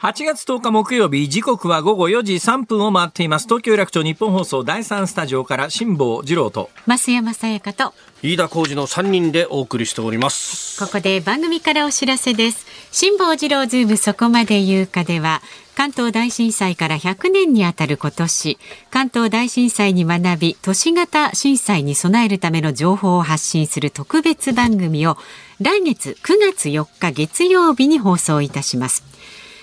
[0.00, 3.46] 8月10日木曜日時刻は午後4時3分を回っています。
[3.46, 10.78] 東京楽町日本放送第3スタジオから辛坊治郎と増山さやかと飯田浩二の3人でお送りしております。
[10.78, 12.64] ここで番組からお知らせです。
[12.92, 15.42] 辛坊治郎ズームそこまで言うかでは
[15.74, 18.58] 関東大震災から100年にあたる今年
[18.92, 25.16] 関東大震災に学び都市型震災に備えるための情報を発信する特別番組を
[25.60, 29.02] 来月9月4日月曜日に放送いたします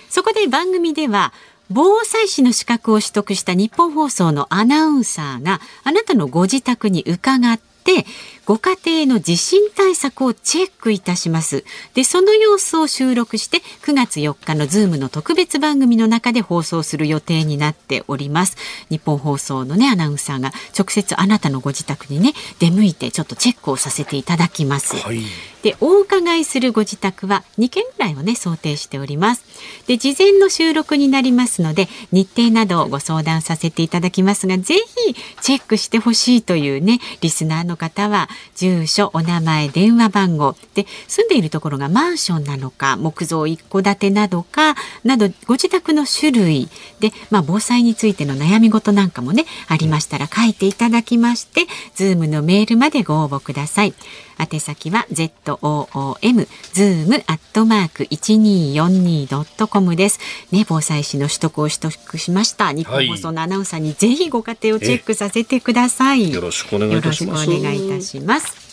[0.10, 1.34] そこで番組では
[1.70, 8.06] 防災士の資格を取得した日本放送のアナウンサーがあなたのご自宅に伺って
[8.46, 11.66] ご家庭の地震対策をチェックいたします。
[11.96, 18.56] で、その様子を収録して9月4日のズームの特別番組の中で放送する予定になっております。
[18.90, 24.96] 日本放送のね、アナウンサーが直接あなたのご自宅にね、出向いてちょっとチェックをさせていただきます。
[24.98, 25.20] はい
[25.66, 29.44] でお伺いするご自宅は2件ぐらいをね想定しております
[29.88, 46.70] で事前の収録になりますので日程などをご相談させていただきますがぜひチェックしてほしいというねリスナーの方は住所お名前電話番号で住んでいるところがマンションなのか木造一戸建てなどかなどご自宅の種類
[47.00, 51.62] で、まあ、防災についての悩み事なんかもねありましたら書いていただきまして
[51.96, 53.94] Zoom のメールまでご応募ください。
[54.38, 60.20] 宛先は zoom zoom アットマーク一二四二ドットコムです。
[60.52, 66.32] ね防災士の取得を取得しました日本放送のアナウンサーにぜひご家庭をチェックさせてください。
[66.32, 67.46] よろしくお願いいたします。
[67.46, 68.66] よろしくお願いいたします。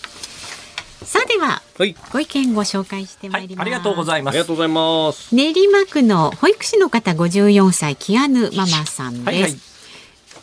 [1.05, 4.35] さあでは、はい、ご意見ご紹介してまいります、はい、ありがとうございます。
[4.35, 5.35] ありがとうございます。
[5.35, 9.27] 練馬区の保育士の方54歳キアヌママさんです。
[9.27, 9.53] はいはい、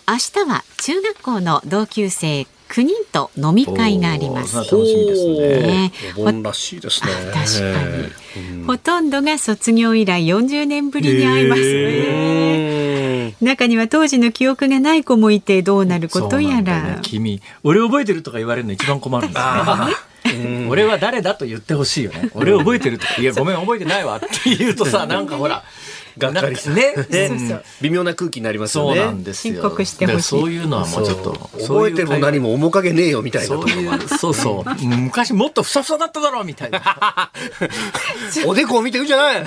[0.07, 4.57] 明日は中学校の同級生9人と飲み会があります。
[4.57, 5.91] 楽しみですね。
[6.17, 7.11] お盆らしいですね。
[7.33, 13.35] 確かに、ほとんどが卒業以来40年ぶりに会いますね。
[13.41, 16.83] 中には当時の記憶がない子もいてどうなることやら。
[16.83, 20.67] ね、君、俺覚えてるとか言われるの一番困るんですね。
[20.69, 22.29] 俺は誰だと言ってほしいよね。
[22.35, 25.63] 俺覚えてるとか、いや、ごめん、覚えてないわって言うとさ、なんかほら、
[26.19, 26.93] がっかりしてね
[27.81, 28.97] 微妙な空気になりますよね。
[28.97, 29.55] そうなんですよ。
[29.55, 30.21] 申告してほしい。
[30.23, 33.47] そういうのはもうちょっと覚えてるも何も面影ねえよみたいな。
[33.47, 33.69] そう
[34.07, 37.31] そうそう昔もっとふさふさだっただろうみたいな。
[38.45, 39.43] おでこを見てるじゃない。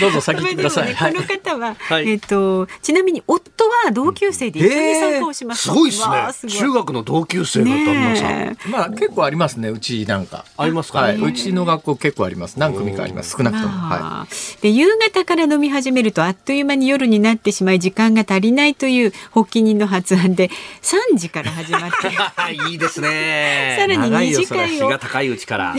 [0.00, 0.88] どうぞ先行ってください。
[0.88, 5.62] ね、この方は、はい、えっ、とちなみに夫は同級生で一緒に散歩をします。
[5.62, 6.52] すごいですね。
[6.52, 8.28] 中学の同級生の旦那さ
[8.68, 8.70] ん。
[8.70, 9.68] まあ結構ありますね。
[9.68, 11.00] うちなんかありますか？
[11.00, 11.16] はい。
[11.16, 12.58] うちの学校結構あります。
[12.58, 13.36] 何組かあります。
[13.36, 13.68] 少なくとも。
[13.68, 14.62] はい。
[14.62, 20.48] で夕方から飲み始めるとあっという間に夜になってしまい時間が足りないという発起人の発案で
[20.82, 22.52] 3時から始まって。
[22.70, 23.76] いいですね。
[23.78, 25.74] さらに2次会をが高いうちから。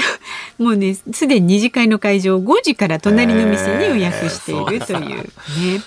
[0.58, 5.26] もうねすでに2次会の会場を5時から隣の店に予約しているというね。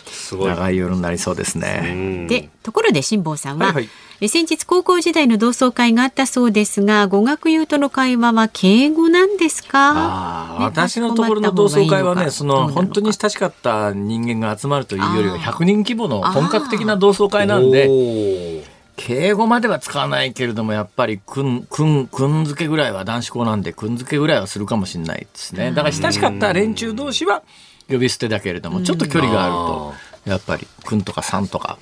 [0.06, 0.48] すごい。
[0.48, 2.26] 長い夜になりそうですね。
[2.28, 3.88] でところで辛坊さんは、はいはい
[4.20, 18.64] 先日高校時代の同窓会があったそうですが語学友との会話は敬語なんですか、ね、私のところの同窓会はねその本当に親しかった人間が集まるというよりは100人規模の本格的な同窓会なんで
[18.96, 25.70] 敬語までは使わないけれどもやっぱりくんくんくんづけぐらいは男子校なんでくんづけぐらいはするかもしれないですね。
[25.72, 27.42] だから親しかった連中同士は
[27.88, 31.78] 呼び捨てだけれどもちょっと距離があるとやっぱりくんとかさんとか、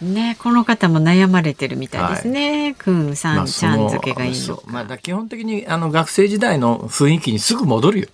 [0.00, 8.06] うん、ねこの方も悩まれてるみたいですね、くんさん、ちゃん付けがいいのまあ、基本的にあの学生時代の雰囲気にすぐ戻るよ。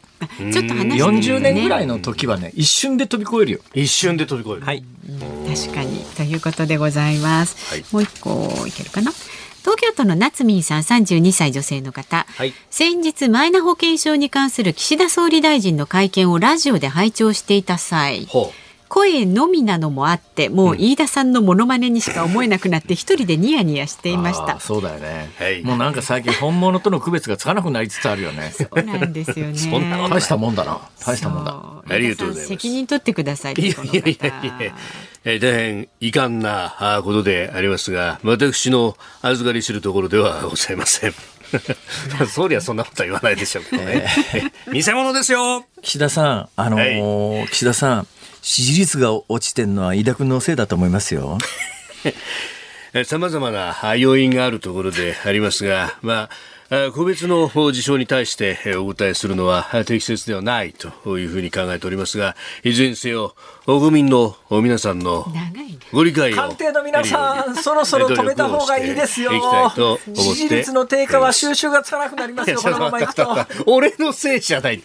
[0.52, 3.58] ちょっと話して40年ぐらいの時はね一瞬で飛び越えるよ。
[3.74, 4.66] 一瞬で飛び越える。
[4.66, 4.84] はい。
[5.46, 6.04] 確かに。
[6.16, 9.12] ということでございます、はい、もう一個いけるかな？
[9.60, 18.26] 東京都の夏民さん32歳女性の方、はい、先日マイナ保険証に関する岸田総理大臣の会見をラジオで拝聴していた際
[18.90, 24.58] 声のみなのもあってもう飯田さんのモノマネにしか思えなくなって一人でニヤニヤしていました。
[24.58, 28.50] そうだよね、はい、もうなんか最近本物との区別がつかなくなりつつあるよね。
[28.50, 29.52] そうなんですよね。
[30.10, 30.80] 大したもんだな。
[31.06, 31.54] 大したもんだ。
[31.88, 34.64] ありがとうございます責任取ってくださいいやいやいやい
[35.24, 41.14] や大変遺憾なことでありますが私の預かりするところではございません。
[42.28, 44.06] 総理はそんなことは言わないでしょうけどね。
[44.72, 45.64] 偽物ですよ。
[45.82, 48.06] 岸田さん、あのーはい、岸田さん、
[48.42, 51.38] 支持率が落ちてるのは飯田君のせいだと思いますよ。
[53.04, 56.30] さまざまな要因があるところでありますが、まあ、
[56.94, 63.34] 個別の事象に対してお答えするのは適切ではないというふうに考えておりますが、いずれにせよ、
[63.66, 65.26] 国民の皆さんの
[65.92, 66.36] ご理解を。
[66.36, 69.32] 官邸の皆さん、そろそろ止めた方がいいですよ。
[70.14, 73.26] 支持率の低下は収拾がつかなくなりますよ、このままいくと。
[73.66, 74.80] 俺のせいじゃない。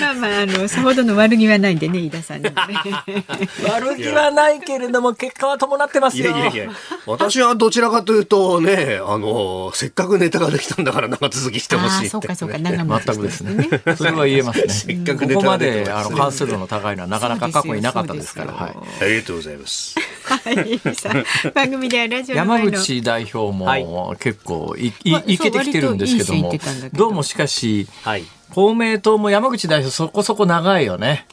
[0.00, 2.52] まあまああのさほどの悪気はないんでね飯田さんに、ね、
[3.68, 6.30] 悪気はないけれども結果は伴ってますよ。
[6.30, 6.72] いやいやいや
[7.06, 13.68] 私はどちらかというとねあのせっかくネタができたんだから長続きしてほしいって、ね、そうかそうか長全くですね。
[13.96, 14.68] それは言えますね。
[14.72, 18.52] せっかくここまであの完成度の高いのはなかなか過去になかったですから。
[18.52, 18.76] はい。
[19.02, 19.94] ありがとうございます。
[20.24, 20.80] はい。
[21.54, 26.52] 番組ではラジオ山口代表も結構い、い、いけてきてるんですけども、
[26.92, 31.26] どうもしかし、はい、公明党も山口代表そこそこ長いよね。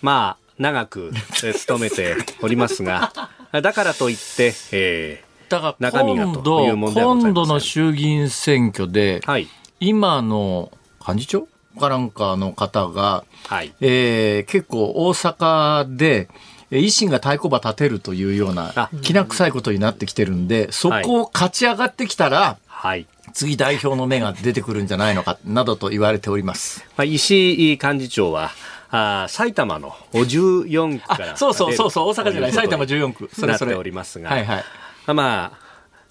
[0.00, 1.12] まあ、長く
[1.54, 3.12] 務めておりますが、
[3.62, 9.48] だからといって、えー、だから今度、今度の衆議院選挙で、はい、
[9.80, 10.72] 今の
[11.06, 16.28] 幹事長かなんかの方が、はい、えー、結構大阪で、
[16.70, 26.84] 維新が太鼓判立てるというようなきな臭いことになってきてるんで、そこを勝ち上がってきたら、はい、次代表の目が出てくるんじゃないのかなどと言われております。
[26.96, 28.50] まあ、石井幹事長は
[28.90, 33.30] あ埼玉の14区からそうそうそうそう大阪じゃない埼玉14区。
[33.32, 33.70] それそれ。
[33.70, 34.64] なっておりますが、はいはい、
[35.06, 35.58] まあ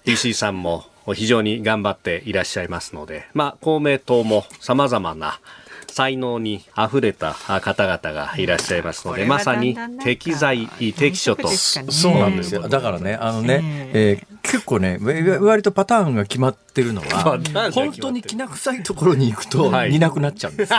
[0.04, 5.40] 石井さんも非常に頑張っていらっしゃいますので、まあ、公明党もさまざまな
[5.88, 11.48] 才能にあふれた方々がいらっしゃいますので、まさに適材適所と。
[11.48, 12.66] そうなんですよ。
[12.66, 14.98] だからね、あのね、えー、結構ね、
[15.40, 17.40] 割とパターンが決まってるのは、
[17.72, 20.78] 本当にきな臭いところに行くと、似なくなっちゃうんですよ。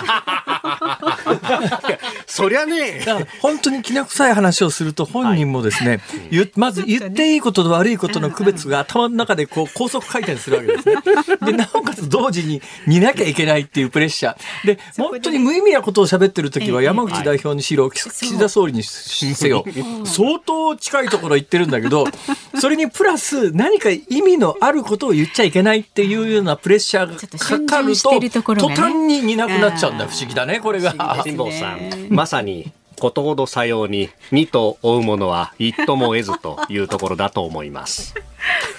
[2.25, 2.99] そりゃね。
[3.05, 6.01] だから本当にきな臭い話をすると本人もですね、
[6.31, 10.95] はい、まず言っていいことと悪いことの区別が頭の中でこう 高速回転するわけですね。
[11.45, 14.67] で、なおかつ同時に見なきゃいけないっていうプレッシャー。
[14.67, 19.65] で、本当に無意味なことを喋ってる時は山口代表にしろ、岸田総理にせよ、
[20.05, 22.05] 相当近いところ行ってるんだけど、
[22.59, 30.07] それにプラス何か意味のあることを言っちゃいけないっていうようなプレッシャーがかかると、途端に似なくなっちゃうんだ。
[30.07, 30.93] 不思議だね、これが。
[31.23, 32.71] 辛坊さん、まさに
[33.03, 38.15] ことほどさように二兎追うものは一兎も得ずというところだと思います。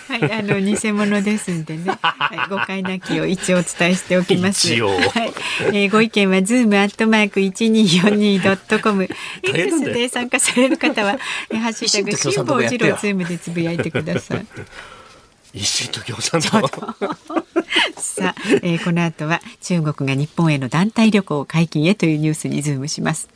[0.08, 4.68] はい、あの偽物ですんでね、 はい、誤解なきを一応お伝えしておきます。
[4.68, 5.34] はい、
[5.68, 9.08] えー、ご意見はズームアットマーク一二四二ドットコム。
[9.42, 11.18] X で参加される方は
[11.52, 14.46] ハッシュタグ辛坊治郎ズームでつぶやいてください。
[15.54, 16.58] 維新と共産党。
[17.96, 23.28] さあ、えー、この後は中国が日本への団体旅行解禁へというニュースにズームします。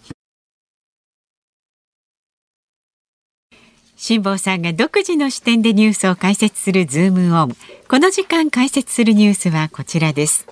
[3.97, 7.57] 辛坊さんが独自の視点でニュースを解説するズームオン。
[7.89, 10.47] この時間解説するニュースはこちらです。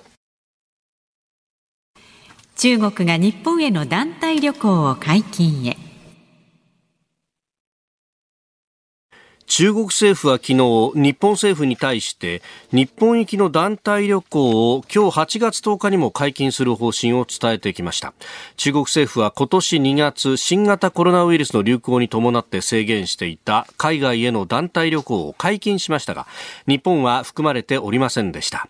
[2.57, 5.86] 中国が日本への団体旅行を解禁へ。
[9.47, 18.13] 中国政府は昨日日本政府に対して日本行きの団体旅行を今日8月10日にも解禁する方針を伝えてきました。
[18.57, 26.27] 中国政府は今年2月新型コロナウイルスの流行に伴って制限していた海外への団体旅行を解禁しましたが
[26.67, 28.67] 日本は含まれておりませんでした。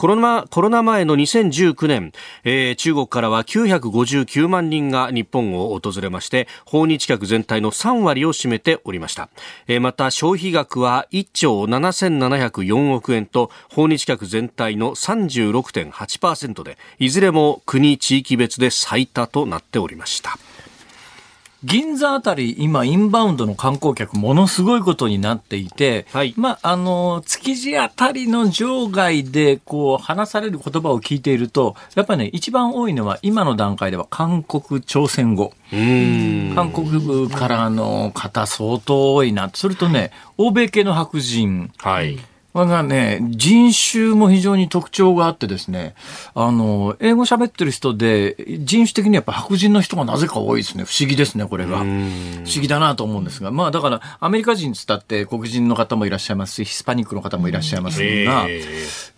[0.00, 2.12] コロナコロナ前の2019年、
[2.44, 9.28] えー、中国からは959万人が日本を訪れまして訪日客全体の3割を占めておりました、
[9.68, 20.38] えー、また消費額は1兆7704億円と訪日客全体の36.8%でいずれも国地域別で最多となっておりました。
[21.62, 35.52] 銀座あたり、今、インバウンドの観光客、ものすごいことになっていて、はい、まあ、あの、築地あたりの場外で、こう、話される言葉を聞いていると、やっぱりね、一番多いのは、今の段階では韓国、朝鮮語。
[35.70, 39.50] 韓国からの方、相当多いな。
[39.52, 41.70] それとね、欧米系の白人。
[41.76, 42.18] はい。
[42.54, 45.94] がね、人種も非常に特徴があってですね、
[46.34, 50.84] あの、英語喋ってる人で、人種的にやっぱ白人の人がなぜか多いですね。
[50.84, 51.78] 不思議ですね、これが。
[51.78, 53.50] 不思議だなと思うんですが。
[53.50, 58.48] まあだから、アメリカ人つったって黒人の方もいらっしゃいますし、ヒスパニックの方もいらっしゃいますが、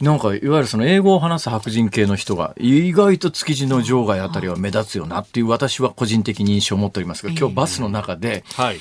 [0.01, 8.81] なんか、いわゆるその英語を話す白人系の人が、意外と築地の場外あたりは目立つよなっていう私は個人的に印象を持っておりますが、今日バスの中で、はい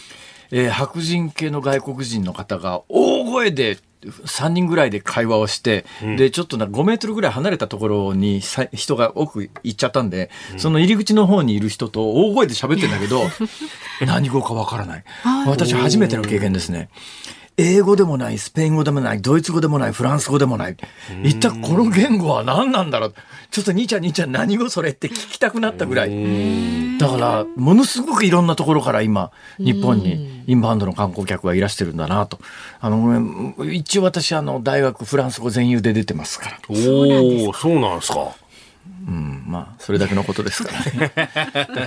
[0.51, 8.41] えー、白人系の外国人の方が大声で3人ぐらいで会話をして、うん、で、ちょっとな5メートルぐらい離れたところに
[8.73, 13.23] 人が奥行っちゃったんで、うん、その入り口の方にいる人と大声で喋ってんだけど、
[14.05, 15.03] 何語かわからない。
[15.45, 16.89] 私初めての経験ですね。
[17.61, 20.75] 英語でもない、スペイン語でもない、ドイツ語でもない、フランス語でもない。
[21.23, 23.13] 一体この言語は何なんだろう？
[23.51, 26.97] ちょっと兄ちゃん兄ちゃん何語それって聞きたくなったぐらい。
[26.97, 32.39] だから、ものすごくいろんなところから今、日本にインバウンドの観光客がいらしてるんだなと。
[32.79, 36.59] あの、一応私、あの、大学フランス語全優で出てますから。
[36.69, 38.35] おお、そうなんですか。
[39.07, 40.79] うん、まあ、それだけのことですから。
[40.85, 41.11] ね。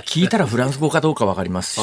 [0.05, 1.81] 聞いたらフランス語かどうかわかりますし、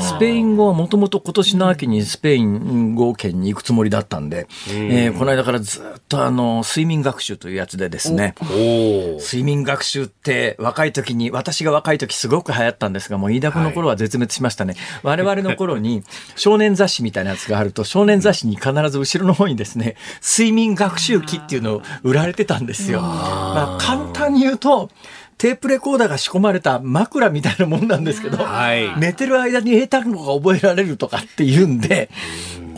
[0.00, 14.74] スペイン語はもともと今年の秋にスペイン語圏に行くつもりだったんで、えー、この間からずっとあの、睡眠学習というやつでですね、睡眠学習って若い時に、私が若い時すごく流行ったんですが、もう飯田君の頃は絶滅しましたね。
[15.02, 16.02] はい、我々の頃に
[16.36, 23.00] 少年雑誌みたいなやつがあると、少年雑誌に必ず後ろの方にですね、睡眠学習機っていうのを売られてたんですよ。
[23.00, 24.90] まあ、簡単に言うと、
[25.42, 32.10] テープレコーダーが仕込まれた枕みたいなもんなんですけど、はい、寝てる間に英単語が覚えられるとかっていうんで、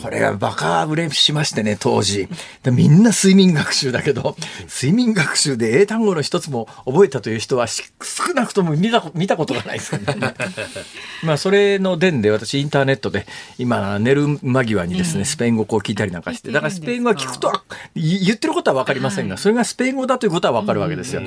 [0.01, 2.27] これがバカ売れしましてね、当時。
[2.71, 4.35] みんな睡眠学習だけど、
[4.67, 7.83] 睡眠学習で英単語の一つも覚えたという人は少
[8.33, 10.15] なくとも見た見たことがないですよね。
[11.23, 13.25] まあ、それの伝で私インターネットで
[13.57, 17.51] 今寝る間際にですね、スペイン語を聞いたりなんかして、だからスペイン語は聞くと、
[17.95, 21.21] 言ってることはわかりませんが、それがスペイン語だということはわかるわけですよ。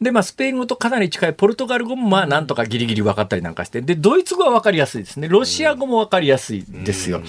[0.00, 5.28] で、まあ、スペイン語とかなり近いポルトガル語もまあ、なんとかギリギリ分かったりなんかして、で、ドイツ語はわかりやすいですね。
[5.28, 7.22] ロシア語もわかりやすいですよ。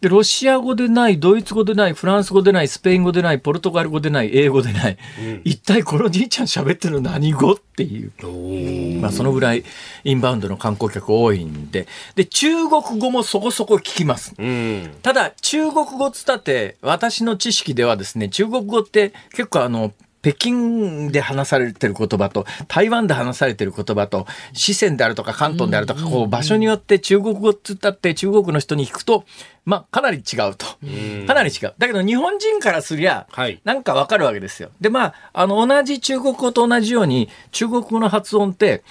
[0.00, 4.98] で、ロシア語でない、ドイツ語でない、フランス語でない、スペイン語でない、ポルトガル語でない、英語でない。
[5.20, 7.52] うん、一体このじいちゃん喋ってるの何語？
[7.52, 9.00] っていう。
[9.00, 9.64] まあ、そのぐらい
[10.04, 11.86] インバウンドの観光客多いんで。
[12.14, 14.34] で、中国語もそこそこ聞きます。
[14.38, 19.92] うん、ただ、中国語つったって、私の知識ではですね、中国語って結構あの、
[20.22, 29.24] 北京で話されてる言葉と、台湾で話されてる言葉と、四川であるとか関東であるとか、こう場所によって中国語って言ったって中国の人に聞くと、
[29.64, 30.66] まあ、かなり違うと。
[31.26, 31.74] かなり違う。
[31.78, 33.26] だけど日本人からすりゃ、
[33.64, 34.70] なんかわかるわけですよ。
[34.80, 38.82] で、まあ、あの、同じ中国語と同じように、中国語の発音って、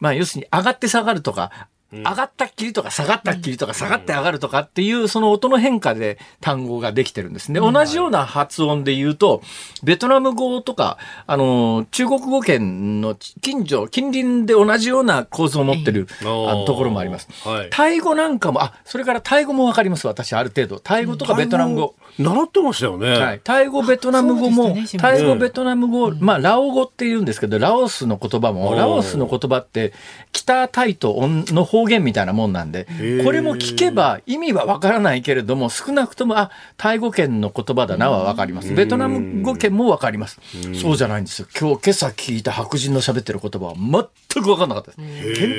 [0.00, 1.68] まあ、要するに上がって下がるとか、
[2.02, 7.60] 上がったっきりとか下がったっきりとか下がって上がるとかっていうその音の変化で単語ができてるんですね。
[7.60, 9.42] 同じような発音で言うと、
[9.82, 17.28] ベトナム語とか、あの、中国語圏の近所、近隣で同じような構造を持ってるところもあります。
[17.70, 20.80] タイ語なんかも、あ、それからタイ語もわかります、私、ある程度。
[20.80, 21.94] タイ語とかベトナム語。
[22.18, 23.10] 習ってましたよね。
[23.10, 23.40] はい。
[23.42, 29.92] タイ語、ベトナム語も、ね、タイ語、ベトナム語、まあ、ラオ語って言うんですけど、ラオスの言葉も、ラオスの言葉って、
[30.32, 32.86] 北タイとの方言みたいなもんなんで、
[33.24, 38.72] これも聞けば意味はわからないけれども、少なくとも、あ、タイ語圏の言葉だなはわかります。
[38.74, 40.40] ベトナム語圏もわかります。
[40.80, 41.48] そうじゃないんですよ。
[41.58, 45.00] 今日、今朝聞いた白人の喋ってる言葉は全くわかんなかったです。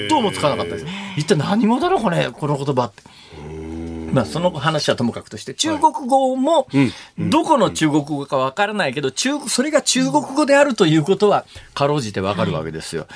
[0.04, 0.86] 見当もつかなかったです。
[1.18, 3.04] 一体何語だろう、これ、この言葉って。
[4.16, 6.70] まあ、その話はともかくとして、中国語も、
[7.20, 11.44] どこの中国語かわからないけど、中、それが中国語であるということは、
[11.74, 13.08] かろうじてわかるわけですよ。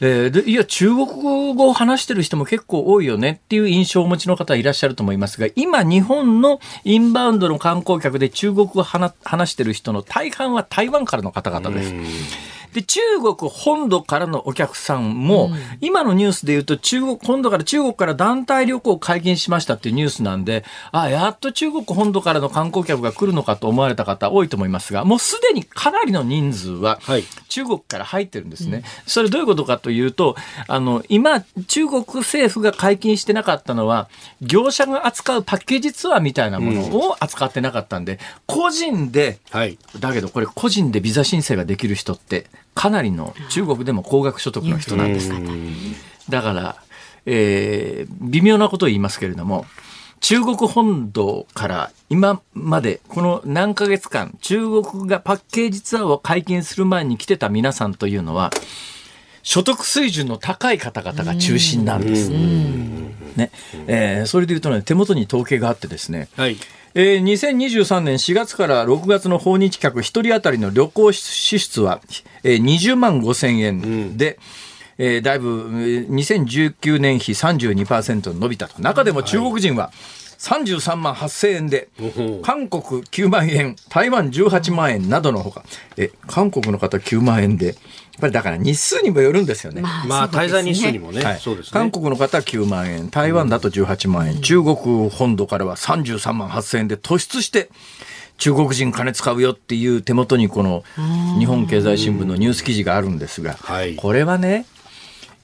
[0.00, 1.06] えー、で、いや、中国
[1.54, 11.94] 語を話してる人も結構多いよねっていう印象をお持ちの方いらっしゃると思いますが、今、日本のインバウンドの観光客で中国語を話してる人の大半は台湾からの方々です。
[12.76, 20.62] で、中国本土からのお客さんも、うん、今のニュースで言うと、中国、本土から中国から団体旅行を解禁しましたっていうニュースなんで、
[20.92, 27.00] あ、やっと中国本土からの観光客が来るのかと思われた方多いと思いますが、もうすでにかなりの人数は、
[27.48, 28.72] 中国から入ってるんですね。
[28.72, 30.36] はい、それどういうことかというと、
[30.68, 34.10] あの、今、中国政府が解禁してなかったのは、
[34.42, 42.44] 業者が扱うパッケージツアーみたいなものを扱ってなかったんで、個人で、はい、だけどこれ個人でビザ申請ができる人って、
[42.76, 45.32] かなりの中国でも高額所得の人なんです。
[46.28, 46.76] だから、
[47.24, 49.64] えー、微妙なことを言いますけれども、
[50.20, 58.50] 中国本土から今までこの何ヶ月間中国がパッケージツアーを解禁する前に来てた皆さんというのは
[59.42, 62.28] 所得水準の高い方々が中心なんです。
[62.28, 63.50] ね。
[63.86, 66.56] えー、それでいうとね手元に統計があってですね、はい
[66.98, 72.00] えー、2023年4月から6月の訪日客1人当たりの旅行支出は、
[72.42, 74.38] えー、20万5千円で、
[74.98, 75.68] うん、えー、だいぶ
[76.08, 78.80] 2019年比32%伸びたと。
[78.80, 79.92] 中でも中国人は、
[80.38, 81.88] 33万8000円で、
[82.42, 85.64] 韓国9万円、台湾18万円などのほか、
[85.98, 87.74] え、韓国の方9万円で、っ
[88.20, 89.82] ぱりだから日数にもよるんですよね。
[89.82, 91.70] まあ、滞在日数にもね、はい、そうですね。
[91.72, 97.70] 韓国の方は9万円、台湾だと18万円、うん、中国本土からは33万8000円で突出して、
[98.38, 100.84] 中国人金使うよっていう手元にこの
[101.38, 104.66] 日本経済新聞のニュース記事があるんですが、はい、これはね、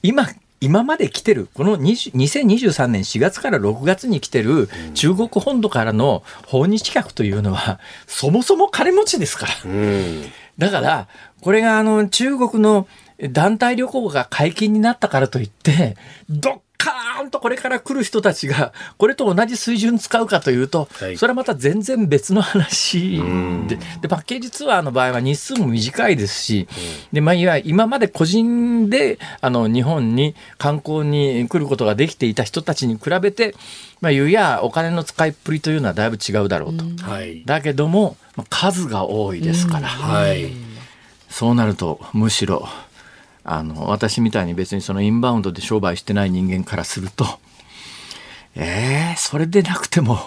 [0.03, 0.27] 今、
[0.63, 9.53] 今まで来てる、この2023年4月から6月に来てる中国本土からの訪日客というのは、そもそも金持ちですから。
[9.65, 10.23] うん。
[10.57, 11.07] だから、
[11.43, 12.87] これがあの中国の
[13.31, 15.95] 団体旅行が解禁になったからといって、
[16.29, 23.21] どっかゃんとこれから来る人たちがこれと同じ水準使うかというと、はい、それはまた全然別の話
[23.67, 26.67] ででパッケージツアーの場合は日数も短いですし、
[27.11, 33.55] でまあ、いわ今まで個人であの日本に観光に来ることができていた人たちに比べて、
[34.01, 36.83] まあ、言うやお金の使いっぷりというのはだいぶ違うだろうと。
[37.03, 40.51] はい、だけども、まあ、数が多いですから、はい、
[41.33, 42.69] そうなるとむしろ
[43.43, 47.25] あの私みたいに別にそのインバウンドで商売してない人間からすると
[48.55, 50.19] えー、それでなくても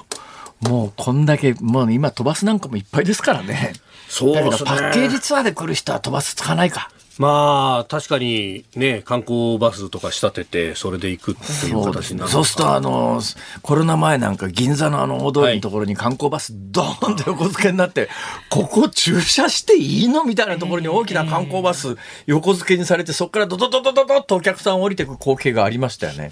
[0.60, 3.74] もうこんだけもう今飛ばすなんかもいっぱいですからね。
[4.08, 6.90] そうだけどパッケージツアーで来る人は飛ばすつかないか。
[7.18, 13.20] まあ、確かにね、観光バスとか仕立てて、それで行くっていう形になるそうすると、あの、
[13.62, 18.10] コロナ前なんか銀座のあの大通りのところに観光バスドーンと横付けになって、はい、
[18.50, 21.96] ここ駐車していいのみたいなところに大きな観光バス
[22.26, 26.30] 横付けにされて、そこからドドドドドドッとお客さん降りていく光景がありましたよね。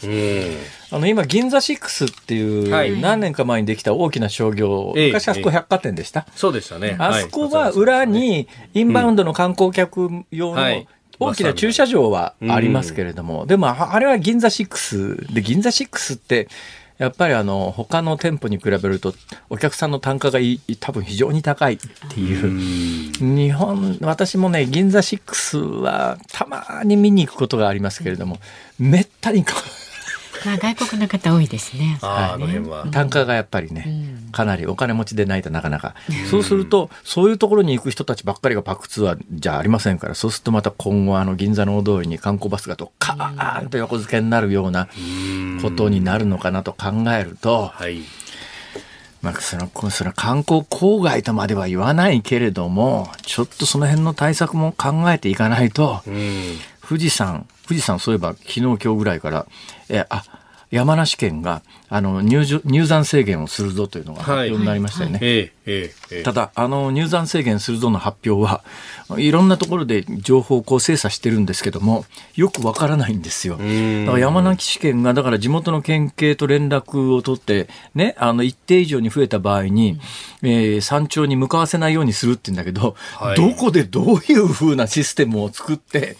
[0.91, 6.97] あの、今、銀座6っていう、何年か前にできた大きな商業、はい、昔あそこ百貨店でした、そうでしたね。
[6.99, 10.74] あそこは裏にインバウンドの観光客用の、
[11.19, 16.49] 大きな駐車場はありますけれども、うん、でもあれは銀座6で銀座6って
[16.99, 19.15] やっぱりあの他の店舗に比べると
[19.51, 20.39] お客さんの単価が
[20.79, 23.15] 多分非常に高いっていう。
[23.21, 28.39] 日本私もね銀座6はたまに見に行くことがありますけれども
[28.79, 29.45] めったに
[30.45, 31.99] まあ、外国の方多いですね。
[32.03, 32.87] あの辺は。
[32.91, 33.87] 単価がやっぱりね、
[34.33, 35.95] かなりお金持ちでないとなかなか。
[36.31, 44.89] そうすると、そういうところに行く人たちばっかりがパックツアーじゃありませんから、そうするとまた今後、あの、銀座の大通りに観光バスがとカーンと横付けになるような
[45.63, 48.03] ことになるのかなと考えると、はい。
[49.25, 56.03] まあ、そのその観光郊外とまでは言わないけれども、ちょっとその辺の対策も考えていかないと、
[56.87, 59.47] 富士山、富士山そういえば昨日今日ぐらいから、
[59.89, 60.23] えあ
[60.75, 65.19] 山梨県があの入入山制限をするぞというのが発表になりましたよね。
[65.21, 65.39] はい。
[65.39, 65.55] はい
[66.25, 68.63] ただあの入山制限するぞの発表は
[69.17, 72.05] いろんなところで情報をこう精査してるんですけども
[72.37, 73.57] よくわからないんですよ。
[73.57, 79.99] だから山梨県がだから地元の県警と連絡を取ってねあの一定以上に増えた場合に、
[80.43, 86.19] えー、山頂に向かわせないようにするって言うんだけど、はい、どこでどういうふうなシステムを作って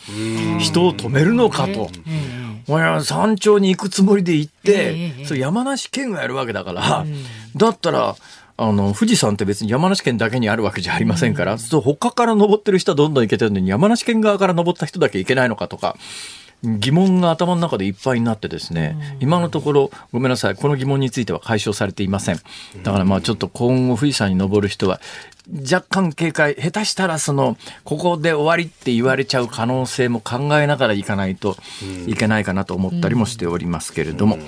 [0.59, 1.91] 人を止めるのかと。
[3.03, 7.05] 山頂に行くつもりで行って、それ山梨県がやるわけだから、
[7.57, 8.17] だったら、
[8.57, 15.97] あの、富士山って別に山梨県だけにあるわけじゃありませんから、そう他から登ってる人はどんどん行けてるのに、山梨県側から登った人だけ行けないのかとか、
[16.65, 22.41] 疑問が頭の中でいっぱいになってですね、今のところごめんなさいこの疑問については解消されていません。
[22.83, 25.01] だからまあちょっと今後富士山に登る人は
[25.71, 31.57] 若干警戒下手したらそのここで終わりって言われちゃう可能性も考えながら行かないと
[32.07, 34.39] いけないかなと思ったりもしておりますけれども。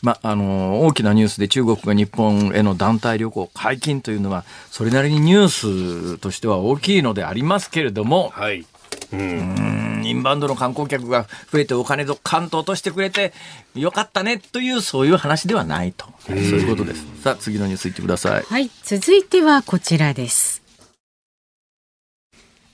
[0.00, 8.64] まあ、あの大きなニュースで中国が日本への団体旅行解禁というのはそれなりにニュースとしては大きいのでありますけれども、はい、
[9.12, 13.32] うんインバウンドの観光客が増えてお金と関東としてくれて
[13.74, 17.04] よかったねというそういう話ではないと、そういうことです。
[17.22, 18.42] さあ次のニュースいってください。
[18.42, 20.62] はい、続いてはこちらです。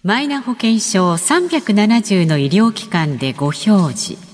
[0.03, 4.34] マイナ保険証370の医療機関でご表示。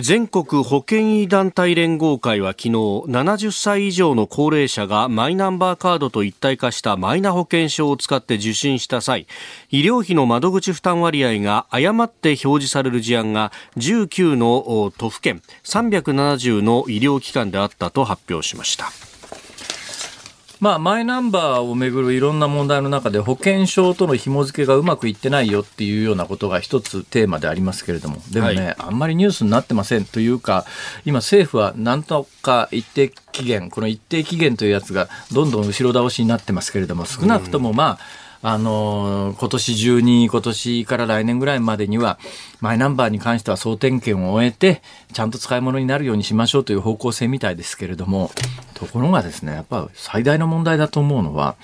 [0.00, 9.26] 全国保険医団体連合会は昨日70歳以上の高齢者がマイナンバーカードと一体化したマイナ保険証を使って受診した際
[9.70, 19.11] 医療費の窓口負担割合が誤って表示される事案が19の都府県370の医療機関であったと発表しました。
[20.62, 28.18] まあ、マイナンバーをめぐるいろんな問題の中で保険証との紐付けがうまくいってないよっていうようなことが一つテーマでありますけれども。
[28.30, 30.64] でもね、はい、あんまりニュースになってませんというか
[31.04, 42.18] 今政府はなんとか一定期限この一定期限というやつがどんどん後ろ倒しになってますけれども少なくともまあ、うんあの、今年中に、今年から来年ぐらいまでには、
[42.60, 44.82] マイナンバーに関しては総点検を終えて、
[45.12, 48.32] ちゃんと使い物になるようにしましょうという方向性みたいですけれども、
[48.74, 51.54] ところがですね、やっぱ最大の問題だと思うのは、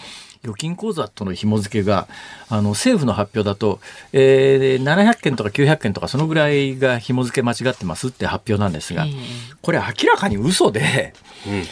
[0.45, 2.07] 預金口座との紐付けが、
[2.49, 3.81] あの、政府の発表だと、
[4.13, 9.05] えー、700件とか900件とかそのぐらいが紐付け間違ってますって発表なんですが、
[9.63, 11.13] これ明らかに嘘で、
[11.45, 11.63] うん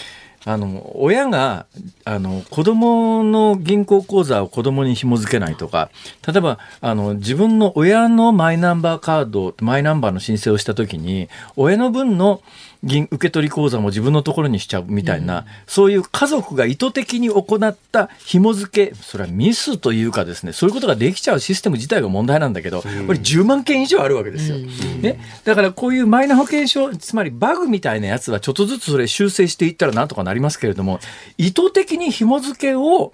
[0.48, 1.66] あの親が
[2.04, 5.90] あの子供の銀行口座を子供に紐付けないとか
[6.26, 12.42] 例えばあの自分の親のマイナンバーカードマイナンバーの申請をした時に親の分の
[12.84, 24.58] 銀受取口座も自分のところにしちゃうみたいな、うん、そういう家族が意図的に行った紐付け、それはミスというかですね、そういうことができちゃうシステム自体が問題なんだけど、これ10万件以上あるわけですよ。
[24.58, 25.20] ね。
[25.44, 31.00] だからこういうマイナ保険証、つまりバグみたいなやつはちょっとずつそれ修正していったらなんとかなりますけれども、
[31.38, 33.12] 意図的に紐付けを、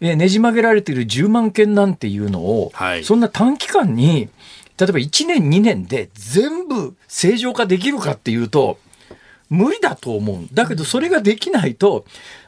[0.00, 4.30] ねじ曲げられている10万件なんていうのを、はい、そんな短期間に、
[4.78, 8.78] 例えば1年2年で全部正常化できるかっていうと、
[9.50, 10.46] 無理だと思う。
[10.52, 12.04] だけどそれができないと、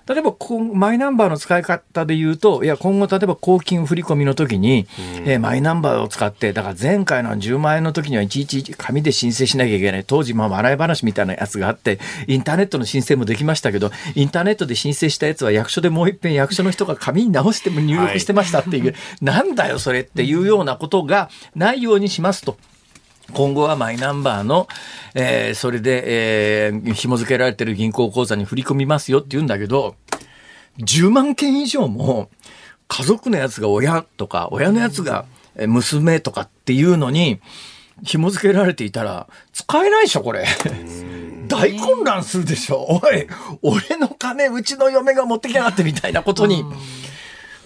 [0.07, 0.34] 例えば
[0.74, 4.86] マイナンバーの使い方で言うと、いや、今後例えば公金振込の時に、
[5.20, 10.05] うん、えー、マイナンバーを使って、だから前回の10万円の時にはいちいち紙で申請しなきゃいけない。
[10.05, 22.57] 当時、まあ、笑い話みたいなやつがあって、インターネットの申請もできましたけど、インターネットで申請したやつは役所でもう一遍役所の人が紙に直しても入力してましたっていう、はい、なんだよそれっていうようなことがないようにしますと。
[23.33, 24.68] 今後はマイナンバーの、
[25.14, 29.97] えー、それで、えー、紐付けられてる銀行口座に振り込みますよって言うんだけど、
[30.79, 32.31] 10万件以上も
[32.89, 35.25] 家族のやつが親とか、親のやつが
[35.57, 37.41] 娘とかっていうのに
[38.03, 40.47] 紐付けられていたら使えないでしょ、これ。
[41.49, 43.01] 大混乱するでしょ。
[43.03, 43.27] おい、
[43.62, 46.64] 俺の金、うちの嫁が持ってきやがってみたいなことに。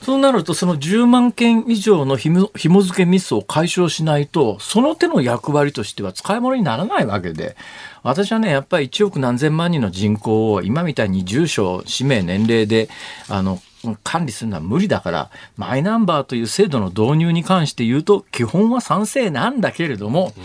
[0.06, 7.56] そうなると、その10万件以上のひも紐付けミスを解消しないと、その手の役割としては使い物にならないわけで、
[8.04, 12.88] 私はね、やっぱり1億何千万人の人口を今みたいに住所、氏名、年齢で、
[13.28, 13.60] あの、
[14.04, 20.42] 管理するのは無理だから、マイナンバーという制度の導入に関して言うと、基本は賛成なんだけれども、うん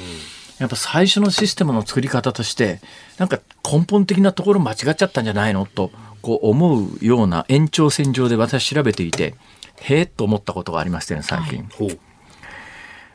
[0.62, 2.82] やっぱ最初のシステムの作り方として、
[3.18, 5.66] なんか根本的なところ間違っちゃったんじゃないの？
[5.66, 5.90] と、
[6.22, 9.34] こう思うような延長線上で私調べていて、
[9.82, 11.70] へえと思ったことがありましてね、最近。
[11.78, 12.00] はい、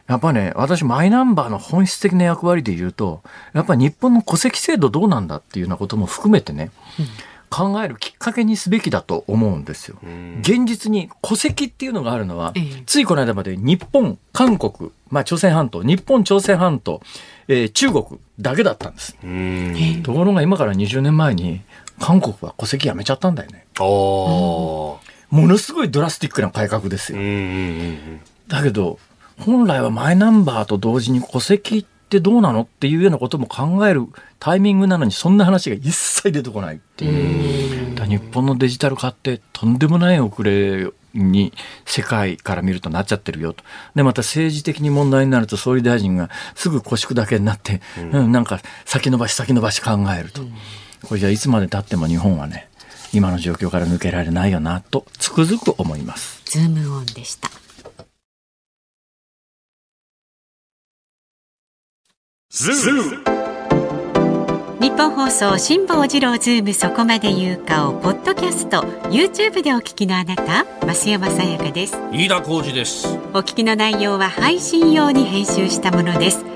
[0.07, 7.07] やっぱね、私マイナンバーの本質的な役割で言うと、やっぱり日本の戸籍制度どうなんだっていうようなことも含めてね、うん
[7.49, 9.97] 考えるきっかけにすべきだと思うんですよ。
[10.41, 12.53] 現実に戸籍っていうのがあるのは、
[12.87, 17.01] ついこの間まで日本、韓国、まあ朝鮮半島、日本、朝鮮半島、
[17.49, 18.05] えー、中国
[18.41, 19.17] だけだったんです。
[20.03, 21.61] ところが今から20年前に
[21.99, 23.67] 韓国は戸籍やめちゃったんだよね。
[25.31, 27.19] ものすごいドラスティックな改革ですよ。
[28.49, 28.99] だけど、
[29.41, 34.07] 本来はマイナンバーと同時に戸籍ってどうなのっていうようなことも考える
[34.39, 37.87] タイミングなのにそんな話が一切出てこないっていう。
[38.07, 41.53] 日本のデジタル化ってとんでもない遅れに
[41.85, 43.65] 世界から見るとなっちゃってるよと。
[43.95, 47.81] で、また政治的に問題になると総理大臣がすぐ腰砕けになって、
[48.13, 50.43] うん、なんか先延ばし先延ばし考えると。
[51.03, 52.69] これじゃいつまで経っても日本はね、
[53.17, 56.43] 今の状況から抜けられないよなとつくづく思います。
[56.45, 57.49] ズームオンでした。
[62.51, 63.25] ズーム
[64.81, 76.56] ニッポン放送辛坊治郎ズームそこまで言うかをポッドキャスト YouTube でお聞きのあなた増山さやかです飯田浩二ですお聞きの内容は配信用に編集したものです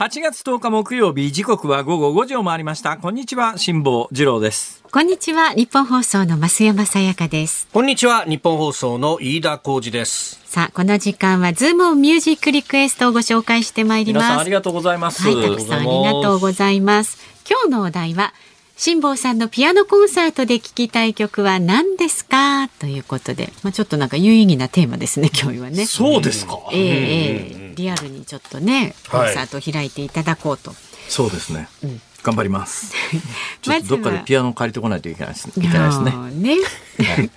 [0.00, 2.96] 8月10日木曜日時刻は午後5時を回りました。
[2.96, 4.82] こんにちは辛坊治郎です。
[4.90, 7.68] こんにちは日本放送の増山さやかです。
[7.70, 10.40] こんにちは日本放送の飯田浩二です。
[10.46, 14.40] さあこの時間はズームオンミュージックリクエストをご紹介してまいります。
[14.40, 15.22] ありがとうございます。
[15.22, 17.18] はいたくさんありがとうございます。
[17.46, 18.32] 今日のお題は
[18.78, 22.70] 辛坊さんのピアノコンサートで聴きたい曲は何ですか？
[22.78, 25.84] ということで、まあ、ちょっとなんか有意義なテーマですね今日はね。
[25.84, 26.58] そうですか。
[26.72, 30.70] えー、えー、リアルにちょっとねコンサートを開いていただこうと。
[30.70, 31.68] はい、そうですね。
[31.82, 32.00] うん。
[32.22, 32.92] 頑張ります。
[33.62, 35.66] ちょっとどっかでピアノ借りてこないといけないですね。
[35.66, 36.56] ね。
[36.98, 37.30] はい、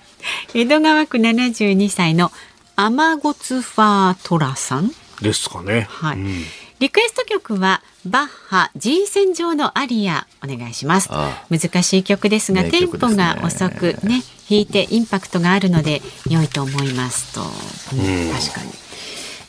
[0.53, 2.31] 江戸川区72歳の
[2.75, 4.91] アマゴツファートラさん。
[5.21, 5.87] ですかね。
[5.89, 6.17] はい。
[6.17, 6.45] うん。
[6.79, 10.27] リクエスト曲はバッハ G 線上のアリア。
[10.43, 11.09] お願いします。
[11.49, 17.45] 難しい曲ですが、ね、テンポが遅くね弾いてインパクトがあるので良いと思いますと、う
[17.95, 18.82] ん、確かに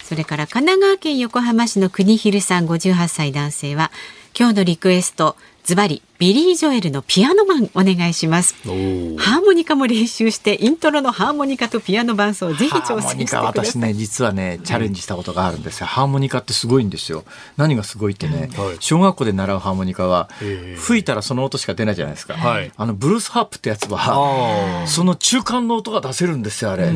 [0.05, 3.91] それから神奈川県横浜市の国広さん58歳男性は
[4.39, 5.35] 今日のリクエスト
[5.65, 8.55] ズバリビリー・ジョエルのピアノマンお願いします。
[8.65, 13.47] ハーモニカも練習してイントロのハーモニカとピアノ伴奏ぜひ挑戦してください。
[13.47, 17.25] 私ね実はねチャレンジしたことがあるんですよ、うん、ハーモニカってすごいんですよ。
[17.57, 18.77] 何がすごいってね、うん。
[18.79, 20.29] 小学校で習うハーモニカは
[20.77, 26.85] 吹いたらその音しか出ないじゃないですか、はい、あのブルースハープってやつはその中間の音が出せるんですよあれ。
[26.85, 26.89] あ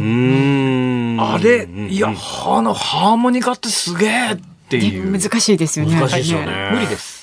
[1.39, 2.13] れいやあ
[2.61, 4.37] のハーモニカってすげえっ
[4.69, 5.19] ていう。
[5.19, 5.99] 難しいですよね。
[5.99, 6.71] 難しいですよね。
[6.75, 7.18] 無理です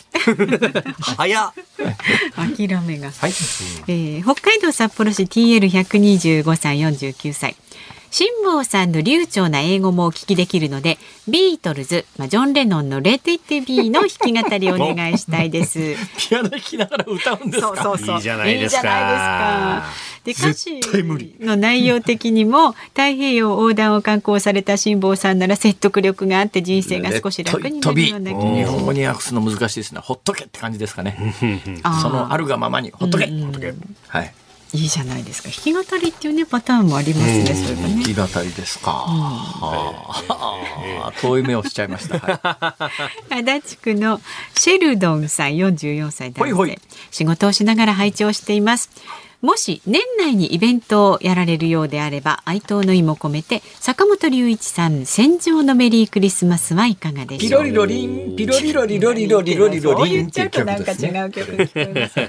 [1.18, 1.54] 早
[2.36, 3.32] 諦めが、はい。
[3.88, 7.56] えー、北海道札幌市 TL125 歳49歳
[8.18, 10.98] 辛坊さんの流暢な英語もお聞きできるので、
[11.28, 15.98] ビートルズ、まあ、ジョン・レノンのレッド・イッテ・ビーの弾き語りをお願いしたいです。
[16.30, 18.16] ピアノ弾きながら歌うんですそうそうそう。
[18.16, 19.84] いいじゃないですか。
[20.24, 20.80] で歌詞
[21.42, 30.00] の内容的にも太平洋横断を観光された辛坊さんなら説得力があって人生が少し楽になるような気が日本語に訳すの難しいですね。
[30.02, 31.36] ほっとけって感じですかね。
[32.02, 33.74] そのあるがままにほっとけ、ほっとけ。
[34.08, 34.34] はい
[34.76, 35.50] いいじゃないですか。
[35.50, 37.94] 弾き語りっていうねパターンもありますね、それがね。
[37.96, 39.08] 弾き語りですか、
[41.22, 42.76] 遠い目をしちゃいました、は
[43.32, 44.20] い、足立区の
[44.54, 46.80] シェルドンさん44歳男性。
[47.12, 48.90] 仕事をしながら拝聴しています
[49.46, 57.64] もし年内にイベントをやられるようであれば哀悼の意も込めて坂本龍一さん戦場のメリークリスマスはいかがでしょう？
[57.64, 62.20] ピロリロリンピロリロリロリロリロリロリンっていう曲ですねなんか違う曲聞こえます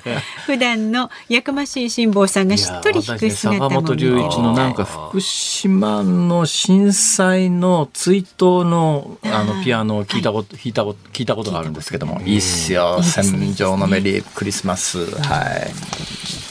[0.44, 12.20] 普段のやかましい辛坊さんがしっとり弾く姿も坂本龍一のなんか福島の震災の追悼のあのピアノを聞いたこと、弾いたこと聞いたことがあるんですけども。
[12.26, 13.00] いいっすよ。
[13.02, 14.98] 戦場のメリークリスマス。
[15.22, 16.45] はい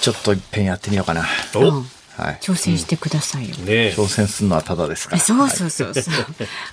[0.00, 1.22] ちょっと一遍やってみようかな。
[1.22, 5.20] はい、挑戦してくださいよ、ね、挑戦するのはただですから。
[5.20, 6.04] そうそうそうそう。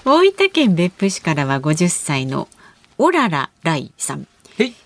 [0.04, 2.48] 大分県別府市からは50歳の
[2.98, 4.28] オララライさん。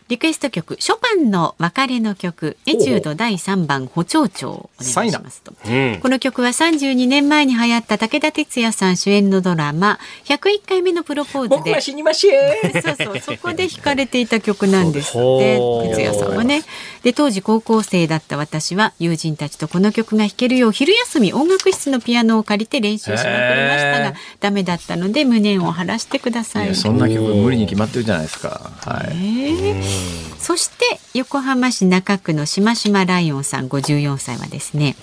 [0.10, 11.56] リクエスト曲ショパンの別れの曲エチュード第3番補聴長お願いしますと、うん、この曲は32年前に流行った武田鉄矢さん主演のドラマ101回目のプロポーズで。
[11.58, 16.64] 僕は死にましぇそうそうそこで弾かれていた曲なんですって鉄矢さんはね。
[17.04, 21.34] で当時高校生だった私は友人たちとこの曲が弾けるよう昼休み。
[21.34, 26.74] 音楽室のピアノを借りて練習しまくりましたがダメだったので無念を晴らしてください。
[26.74, 28.72] そんな曲無理に決まってるじゃないですか。
[28.82, 29.99] はい、
[30.40, 34.96] そして横浜市中区のしましまライオンさん54歳はですね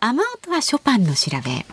[0.00, 1.64] 雨音はショパンの調べ。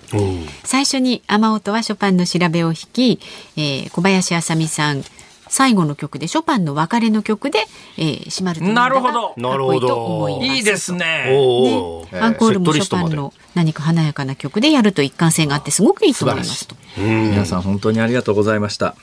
[0.64, 3.20] 最初に雨音はショパンの調べを弾き、
[3.58, 5.04] えー、小林あさみさん
[5.50, 7.66] 最後の曲でショパンの別れの曲で、
[7.98, 10.30] えー、締まるなるほどなるほど。
[10.42, 10.94] いいです。
[10.94, 10.98] ね。
[11.00, 16.78] ねアンコールもショパンの何か華やかな曲でやると一貫性があってすごくいいと思いますと。
[16.96, 18.96] 皆さん本当にありがとうございました。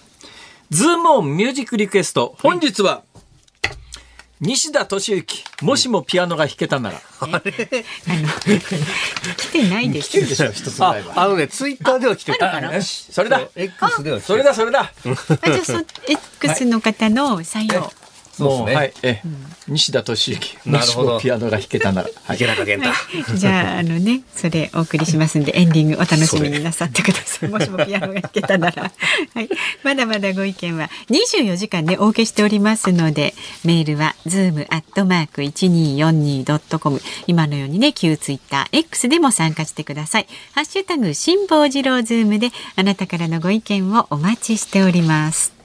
[0.70, 2.34] ズームオンミュージックリクエスト。
[2.42, 3.02] 本日は、
[4.40, 7.32] 西田敏行もしもピアノが弾けたなら、 あれ？
[7.32, 7.44] あの
[9.36, 10.10] 来てないです。
[10.10, 11.20] 来てるでしょ一つぐらいは。
[11.22, 12.38] あのねツイッターでは来てる
[12.82, 13.40] それだ。
[13.56, 14.80] X ではそれだそれだ。
[14.80, 17.92] あじゃあそ X の方の採用
[18.38, 20.58] もう、ね、はい、え、うん、西田敏行。
[20.70, 21.20] なるほど。
[21.20, 22.34] ピアノが弾けたなら。
[22.34, 22.92] 池中玄太。
[23.36, 27.48] じゃあ、あのね、それお送りしますんで、エンディングお楽しみになさってください。
[27.48, 28.92] もしもピアノが弾けたなら。
[29.34, 29.48] はい。
[29.82, 33.34] まだまだご意見は24時間で、ね、お受けしておりますので、
[33.64, 37.00] メールはズームアットマーク一二四二ドットコム。
[37.26, 40.26] 今のようにね、旧ツイッター X でも参加してください。
[40.52, 45.57] ハッシュタグ辛坊治郎ズームで、あなたからのご意見をお待ちしております。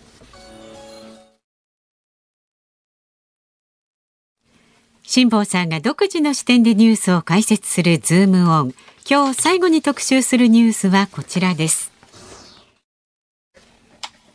[5.16, 8.74] 辛坊さんが独自の視点でニュースを解説するズームオン。
[9.08, 11.92] 今日最後に特集するニュースはこちらです。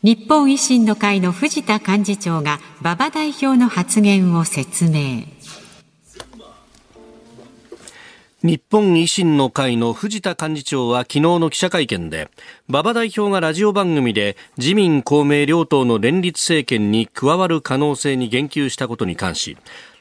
[0.04, 5.24] 日本維新の会の藤田幹事長が馬場代表の発言を説明。
[8.44, 12.30] 日本維新の会の藤田幹事長は昨日の記者会見で
[12.68, 19.56] 馬場代表がラジオ番組で自民公明両党の連立政権に加わる可能性に言及したことに関し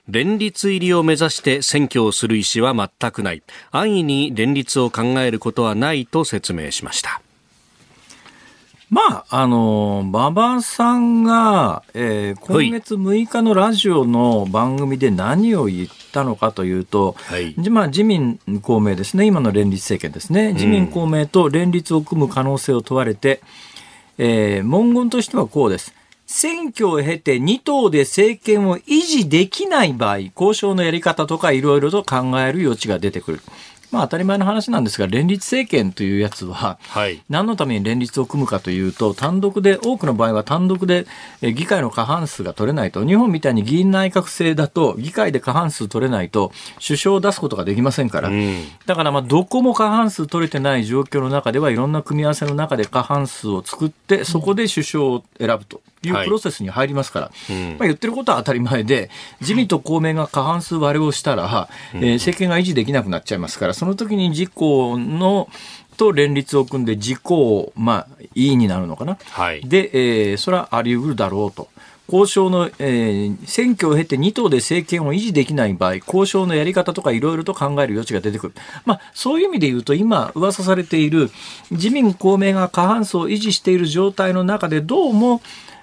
[0.08, 3.44] 連立入りを目指して選挙をする意思は全くない。
[3.72, 7.22] 安易に連立を考えることはないと説明しました。
[8.90, 23.42] まあ、あの、馬場さんが、えー、今月6日のラジオの番組で何を言ったのかというと、はい、まあ、自民、公明ですね、今の連立政権ですね、自民、公明と連立を組む可能性を問われて、
[24.18, 25.94] えー、文言としてはこうです。
[26.28, 33.40] 選挙を経て2党で政権を維持できない場合、交渉のやり方とかいろいろと考える余地が出てくる。
[33.92, 41.06] まあ、当たり前の話なんですが連立政権というやつは、はい、何のために連立を組むかというと単独で多くの場合は単独で
[41.42, 43.06] 議会の過半数が取れないと。
[43.06, 46.52] 日本みたいに議員内閣制だと議会で過半数取れないと
[46.86, 55.82] 首相を出すことができませんから、うん、だからまあどこも過半数取れてない状況の中ではいろんな組み合わせの中で過半数を作ってそこで首相を選ぶと。
[56.04, 59.10] いうプロセスに入りますから、はいまあ、言ってることは当たり前で、
[59.42, 65.50] 自民と公明が過半数割れをしたら、えー、政権が維持できなくなっちゃいますから、その時に自公の
[65.98, 69.18] と連立を組んで自公、まあ、いいになるのかな。
[69.32, 69.90] はい、で、
[70.32, 71.70] えー、それはあり得るだろうと。
[72.10, 78.54] 交渉の、えー、選挙を経て2党で政権を維持できない場合、交渉のやり方とかいろいろと考える余地が出てくる。
[78.86, 81.30] まあ、そういう意味で言うと、今、噂されている
[81.70, 85.42] 自民、公明が過半数を維持している状態の中で、どうも、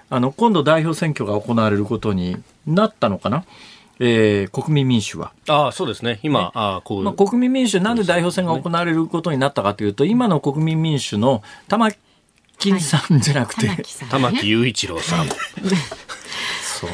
[0.09, 3.45] あの、今度代表選挙が行われることになったのかな。
[4.01, 5.33] えー、国民民主は。
[5.49, 6.21] ああ、そうですね。
[6.23, 11.91] 今、ね、あこう、まあ、国民民主、なんで代表選が行われることになったかというと、今の国民民主の玉
[12.59, 15.29] 金さんじゃなくて、はい、玉木雄一郎さん。
[16.63, 16.91] そう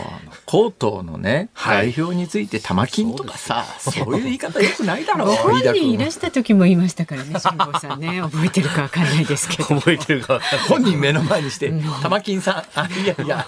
[0.53, 5.29] 江東のね、はい、代表について玉金とかさそういう言い方よくないだろう。
[5.31, 8.21] ご本人いらした時も言いましたからね辛坊さんね。
[8.27, 9.65] 覚えてるかわかんないですけど。
[9.65, 11.73] 覚えてるか本人目の前にして
[12.03, 13.47] 玉金さんあいやいや。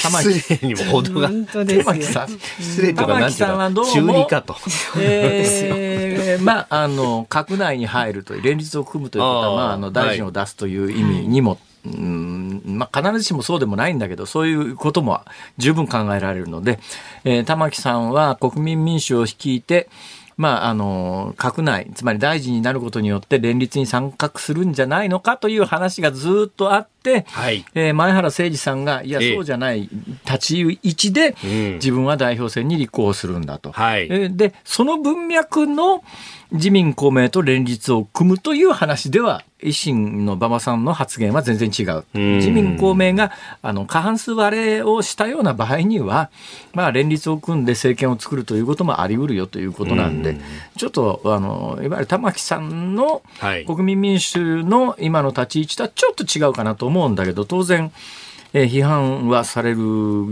[0.00, 1.28] 玉金にも程が。
[1.28, 2.28] 玉木さん。
[2.60, 3.92] 失礼とか玉木さんはどうも。
[3.92, 4.56] 中二かと、
[4.96, 11.58] えー、まああの閣内に入ると連立を組むということはまああの大臣を出すという意味にも、
[11.94, 15.20] うんまあ、必ずしもそうでもないんだけど、そういうことも
[15.58, 16.78] 十分考えられるので、
[17.24, 19.88] えー、玉木さんは国民民主を率いて、
[20.36, 29.88] まあ、あの、閣内、つまり大臣になることによって連立に参画するんじゃないのかという話がずっとあって、はい、えー、前原誠司さんが、いや、そうじゃない
[30.26, 31.34] 立ち位置で、
[31.76, 33.72] 自分は代表選に立候補するんだと。
[33.72, 36.04] はい、で、その文脈の、
[36.52, 42.04] 自民公明と連立を組むという話では維新の馬場さんの発言は全然違う。
[42.14, 43.32] 自民公明が
[43.62, 46.30] あの過半数割れをしたような場合には、
[46.72, 50.38] まあ、連立を組んで政権を作るということもあり得るよということなんで、
[50.76, 53.22] ちょっとあのいわゆる玉木さんの
[53.66, 57.92] 国民民主の今の立ち位置とはちょっと違うかなと思うんだけど当然。
[58.52, 59.76] えー、批判はされる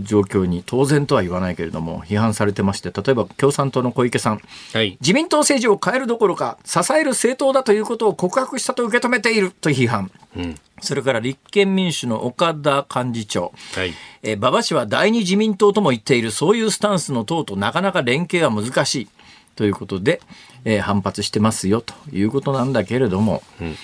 [0.02, 4.40] 状況に当然とは言わないけれども批判されてまして例えば共産党の小池さん、
[4.72, 10.10] はい、自民党政治を変えるどころか支える政党だということを告白したと受け止めていると批判。
[10.36, 10.54] うん。
[10.80, 16.30] それから立憲民主の岡田幹事長、はい、えー、馬場氏は第二自民党とも言っている。
[16.30, 19.08] そういうスタンスの党となかなか連携は難しい。
[19.56, 20.20] ということで、
[20.64, 23.76] えー、反発してますよということなんだけれども、うん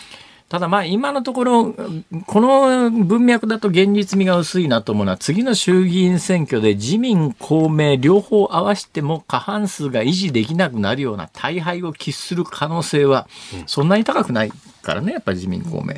[0.51, 1.75] ただまあ今のところ、
[2.27, 13.29] この文脈だと現実味が薄いなと思うのは、次の衆議院選挙で自民、公明両方合わせても過半数が維持できなくなるような大敗を喫する可能性は、
[13.67, 14.51] そんなに高くない
[14.83, 15.95] からね、やっぱり自民、公明。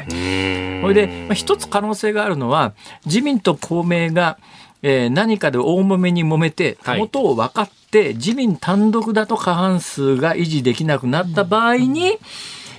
[0.82, 2.74] それで、まあ、一つ可能性があるのは、
[3.06, 4.36] 自民と公明が、
[4.82, 12.18] えー、何かで大揉めに揉めて、元を分かって、自民単独だと過半数が維持できなくなった場合に、うん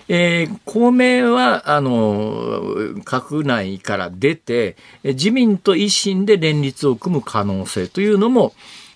[0.08, 2.62] えー、公明は、あの、
[3.04, 8.54] 閣内から出て、自民と維新で連立を組む可能性というのも、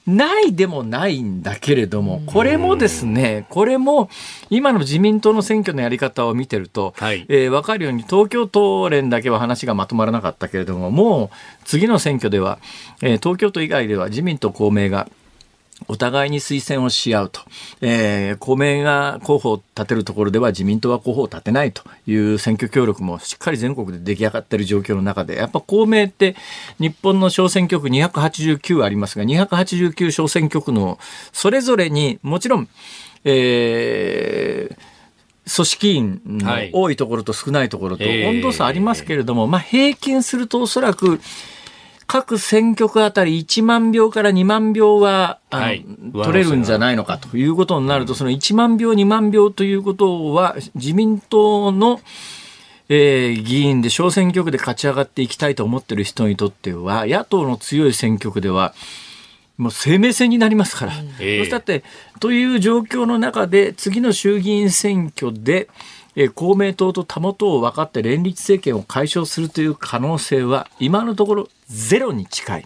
[0.07, 4.09] ないでもないんだけれども、これもですね、これも
[4.49, 11.29] 今の自民党の選挙のやり方を見てると、はい、えー、分かるように東京都連だけは話がまとまらなかったけれども、もう
[11.65, 12.59] 次の選挙では、
[13.01, 15.09] えー、東京都以外では自民と公明が
[15.87, 17.41] お互いに推薦をし合うと、
[17.81, 26.35] えー、公明が候補を立てるところでは自民党は候補を立てないという選挙協力もしっかり全国で出来上がっている状況の中で、やっぱ公明って
[26.79, 30.97] 日本の小選挙区289ありますが、289小選挙区の
[31.31, 32.67] それぞれにもちろん、
[33.23, 34.97] えー
[35.47, 41.21] 組織員の多いところと少ないところと温度差ありますけれども、まあ平均するとおそらく
[42.07, 51.99] 各選挙区あたり1万票から2万票は、はい、取れるんじゃないのかということになると、その1万票、2万票ということは、自民党の、
[52.87, 58.73] えー、議員で小選挙区で勝ち上がっていきたいと思っている人にとっては、野党の強い選挙区では、
[59.57, 60.93] もう生命線になりますから。
[61.19, 61.83] えー、そしたって、
[62.21, 65.67] という状況の中で、次の衆議院選挙で、
[66.15, 72.65] え公明党とたもとを分かって連立政権を解消するという可能性は今のところゼロに近い。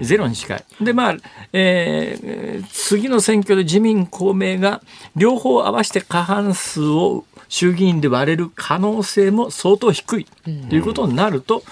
[0.00, 0.64] ゼロに近い。
[0.80, 1.16] で、まあ、
[1.52, 4.82] えー、次の選挙で自民、公明が
[5.16, 11.62] 両方合わせて過半数を衆議院で割れる可能性も相当低いということになると、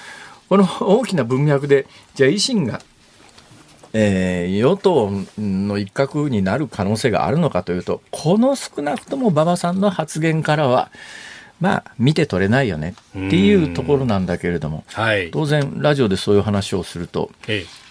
[0.49, 2.82] この大きな文脈で、じゃあ維新が
[3.95, 10.90] えー、与党の一角になる可能性があるのかというとこの少なくとも馬場さんの発言からは
[11.62, 17.32] まあ見て取れないよねっていうところなんだけれども、はい、当然ラジオでそういう話をすると、こ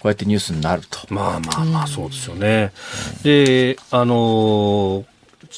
[0.04, 0.98] うやってニュースになると。
[1.08, 2.70] まあまあまあそうですよね。
[3.22, 5.04] であのー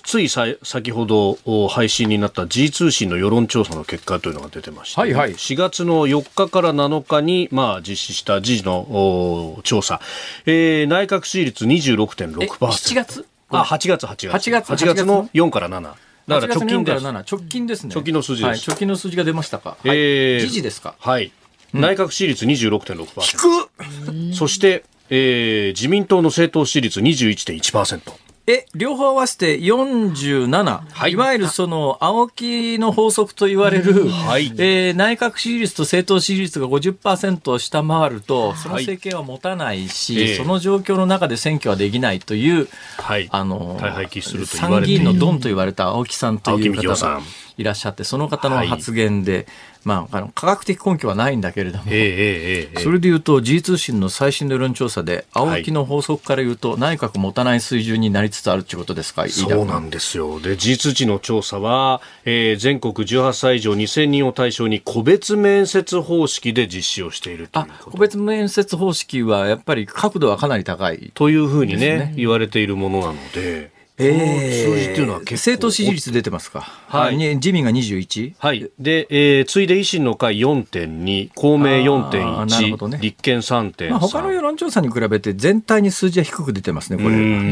[0.03, 10.01] ついさ先ほど配信になった G 通信の世論調査の結果というのが出てまして、はいはい、4月の4日から7日に、まあ、実施した G の調査、
[10.47, 12.49] えー、内閣支持率26.6%。
[12.49, 13.25] 7月？
[13.51, 14.49] あ、8月、8月。
[14.49, 15.95] 8月 ,8 月の4から7。
[16.27, 17.05] だから直近です。
[17.05, 17.95] 直近ですね。
[17.95, 18.69] 直近の数字です。
[18.69, 19.77] 直近の数字が出ましたか。
[19.85, 20.95] えー、時事ですか。
[20.99, 21.33] はい。
[21.73, 23.21] 内閣支持率26.6%。
[23.21, 28.24] 低っそして、えー、自民党の政党支持率21.1%。
[28.47, 42.69] え、両方合わせて47、はい、いわゆるその、青木の法則と言われる、はい、えー、内閣支持率と政党支持率が50%を下回ると、その政権は持たないし、はい、その状況の中で選挙はできないという、
[42.99, 47.21] はい、あの、参議院のドンと言われた青木さんという方が
[47.57, 49.47] いらっしゃって、その方の発言で、
[49.85, 59.29] まあ、あの科学的根拠はないんだけれども、えーえー、それでいうと G 通信の最新の世論調査で青木の法則からいうと、はい、内閣持たない水準になりつつあるということですか？
[59.29, 60.41] そうなんですよ。
[60.41, 73.74] で G 通知の調査は、えー、全国18歳以上2000人を対象に個別面接方式で実施をしているあ個別面接方式はやっぱり角度はかなり高い、というふうにね、ね、言われているものなので。
[73.97, 76.63] えー、数字っていうのは政党支持率出てますか？
[76.89, 77.17] はい。
[77.17, 78.35] 自民が 21?
[78.39, 78.69] はい。
[78.79, 83.91] で、えー、次いで維新の会4.2、公明4.1、なるほどね、立憲3.3。
[83.91, 87.43] まあ、他の世論調査に比べて全体に数字は低く出てますね、これは。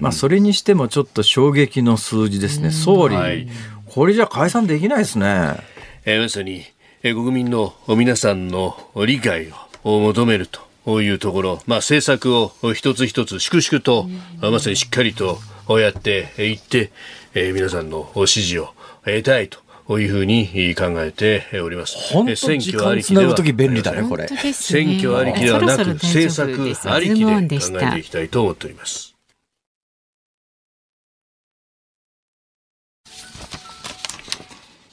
[0.00, 2.72] まあ、それにしてもちょっと衝撃の数字ですね。
[2.72, 3.46] 総理、はい、
[3.86, 5.58] これじゃ解散できないですね。
[6.04, 6.64] えー、まさに、
[7.04, 8.76] えー、国民の皆さんの
[9.06, 9.52] 理解
[9.84, 10.48] を求める
[10.84, 14.08] というところ、まあ、政策を一つ一つ粛々と、
[14.40, 16.90] まさにしっかりと、こうやっていって、
[17.34, 19.64] えー、皆さんの支持を得たいと。
[19.86, 21.96] こういうふうに考えております。
[22.14, 24.26] 本当選挙ありきでは便利だねこれ。
[24.28, 26.52] 選挙ありきではなく政策
[26.90, 29.14] ありきで考えていきたいと思っております。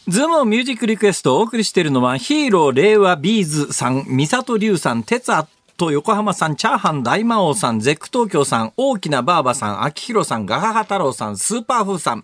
[0.09, 5.47] ズームミュージックリクエストをお送りしているのはヒーロー令和ビーズさん、三里龍さん、哲ア
[5.81, 12.23] と横浜さん、チャーハン大魔王さん、ゼック東京さん、大きなバーバさん、秋広さん、ガハハ太郎さん、スーパーフーさん、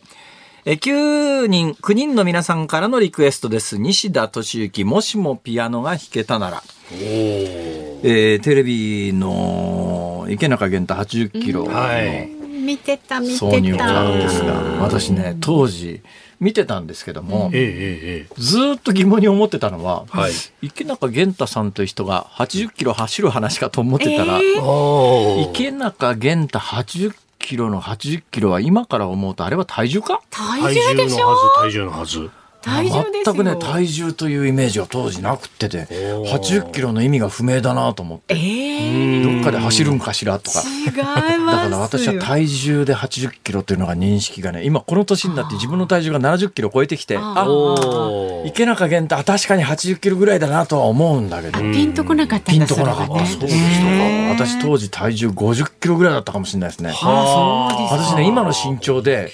[0.64, 3.80] え9人、9人の皆さんからのリクエストです。
[3.80, 6.62] 西田敏行、もしもピアノが弾けたなら。
[6.91, 13.45] えー、テレビの池中玄太80キロの、はい、見てた見てた。
[13.47, 16.03] 挿入歌ですが、私ね、当時、
[16.40, 20.32] 見てたんですけども、ええずっと疑問に思ってたのは、はい、
[20.62, 30.22] 池中玄太さんという人が80キロ走る話かと思ってたら、えー、池中玄太80キロの80キロは今から思うとあれは体重か？
[30.30, 31.36] 体重でしょ。
[31.60, 32.30] 体重のはず。
[32.68, 40.63] 全くね体重というイメージは当時なくてて80キロの意味が不明だなと思って、えー、どっかで走るんかしらとか。
[40.95, 47.45] だから私は体重で80キロというのが認識がね今この年になって自分の体重が70キロ超えてきてあ
[48.45, 51.59] 池中玄太確かに80キロぐらいだなとは思うんだけど。
[51.59, 53.26] ピンとこなかったんピンとこなかった。
[53.26, 54.45] そうでしたか。
[54.45, 56.91] 私当時体重50キロぐらいだったかもしれないですね。
[56.91, 59.32] 私ね今の身長で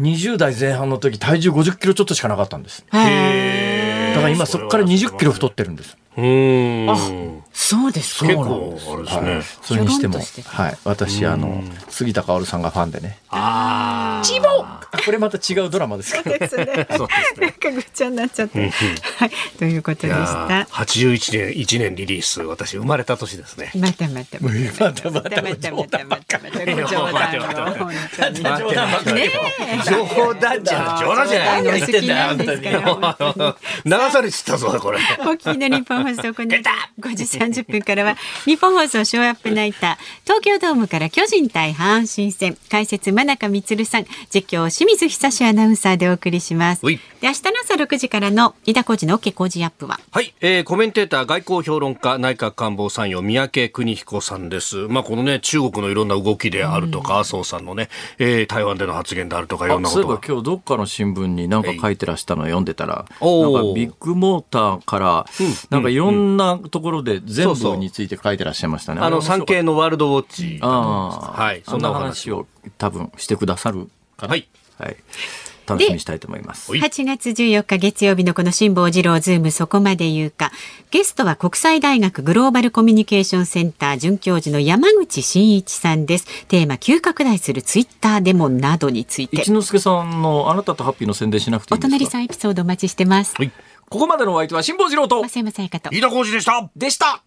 [0.00, 2.84] 20代前半の時体重50キロちょっとしかなかったんです。
[2.90, 5.96] だから今そこから20キロ太ってるんです。
[6.16, 6.90] うん。
[6.90, 6.96] あ、
[7.52, 8.26] そうですか。
[8.26, 9.32] 結構あれですね。
[9.32, 13.18] はい、それにしても、はい、私あの杉田薫さんがファンでね。
[13.28, 14.24] ああ。
[14.24, 14.46] チボ。
[15.04, 16.30] これまた違うドラマですけど。
[16.30, 16.66] そうですね。
[17.38, 18.60] なんかぐっちゃになっちゃって。
[18.60, 20.66] はい、ということでした。
[20.70, 23.70] 81年1年リリース、私生まれた年ですね。
[23.74, 24.84] またまたまた。
[24.84, 28.32] またまたまたまたまたまた。
[28.32, 29.16] 冗談本当に。
[29.16, 29.30] ね
[29.86, 31.62] 冗談じゃ冗談じゃない。
[31.62, 32.36] 言ってんだよ。
[33.84, 34.98] 流されちったぞこれ。
[35.20, 42.56] お聞きの日本放送この5時30分からは日本放送ショーアップナイター東京ドームから巨人対阪神戦。
[42.70, 44.04] 解説真中光さん。
[44.32, 46.82] 実況清水久志アナウンサーでお送りします。
[46.82, 49.98] で明日の朝6時からの飯田浩二の OK 工事アップは？
[50.12, 54.76] はい、えー、コメンテーター外交評論家内閣官房参与三宅邦彦さんです。
[54.88, 57.88] まあこのね中国のいろんな動きであるとか、麻生さんのね、
[58.18, 65.26] えー、台湾での発言であるとかいろんなことそういえば今日どっかの新聞に何か書いてらしたの読んでたら、なんかビッグモーターから、
[65.70, 69.00] なんかいろんなところで全部について書いてらっしゃいましたね。
[69.00, 70.58] あの産経のワールドウォッチ。
[70.60, 73.88] ああ、はい、そんな話を多分してくださる
[74.18, 74.32] かな。
[74.32, 74.46] はい。
[74.78, 74.96] はい。
[75.66, 76.70] 楽しみにしたいと思います。
[76.72, 80.52] 8月14日月曜日のこの辛坊治郎ズームそこまで言うか。
[80.90, 86.46] ゲストは国際大学グローバルコミュニケーションセンター准教授の山口真一さんです。
[86.46, 89.38] テーマ急拡大するツイッターデモなどについて。
[89.38, 93.34] 一之輔さんのあなたとハッピーの宣伝しなくていいお隣さんエピソードお待ちしてます。
[93.36, 93.50] はい。
[93.88, 96.70] ここまでのお相手は辛坊治郎と増山さやかと飯田浩二でした。
[96.74, 97.22] でした。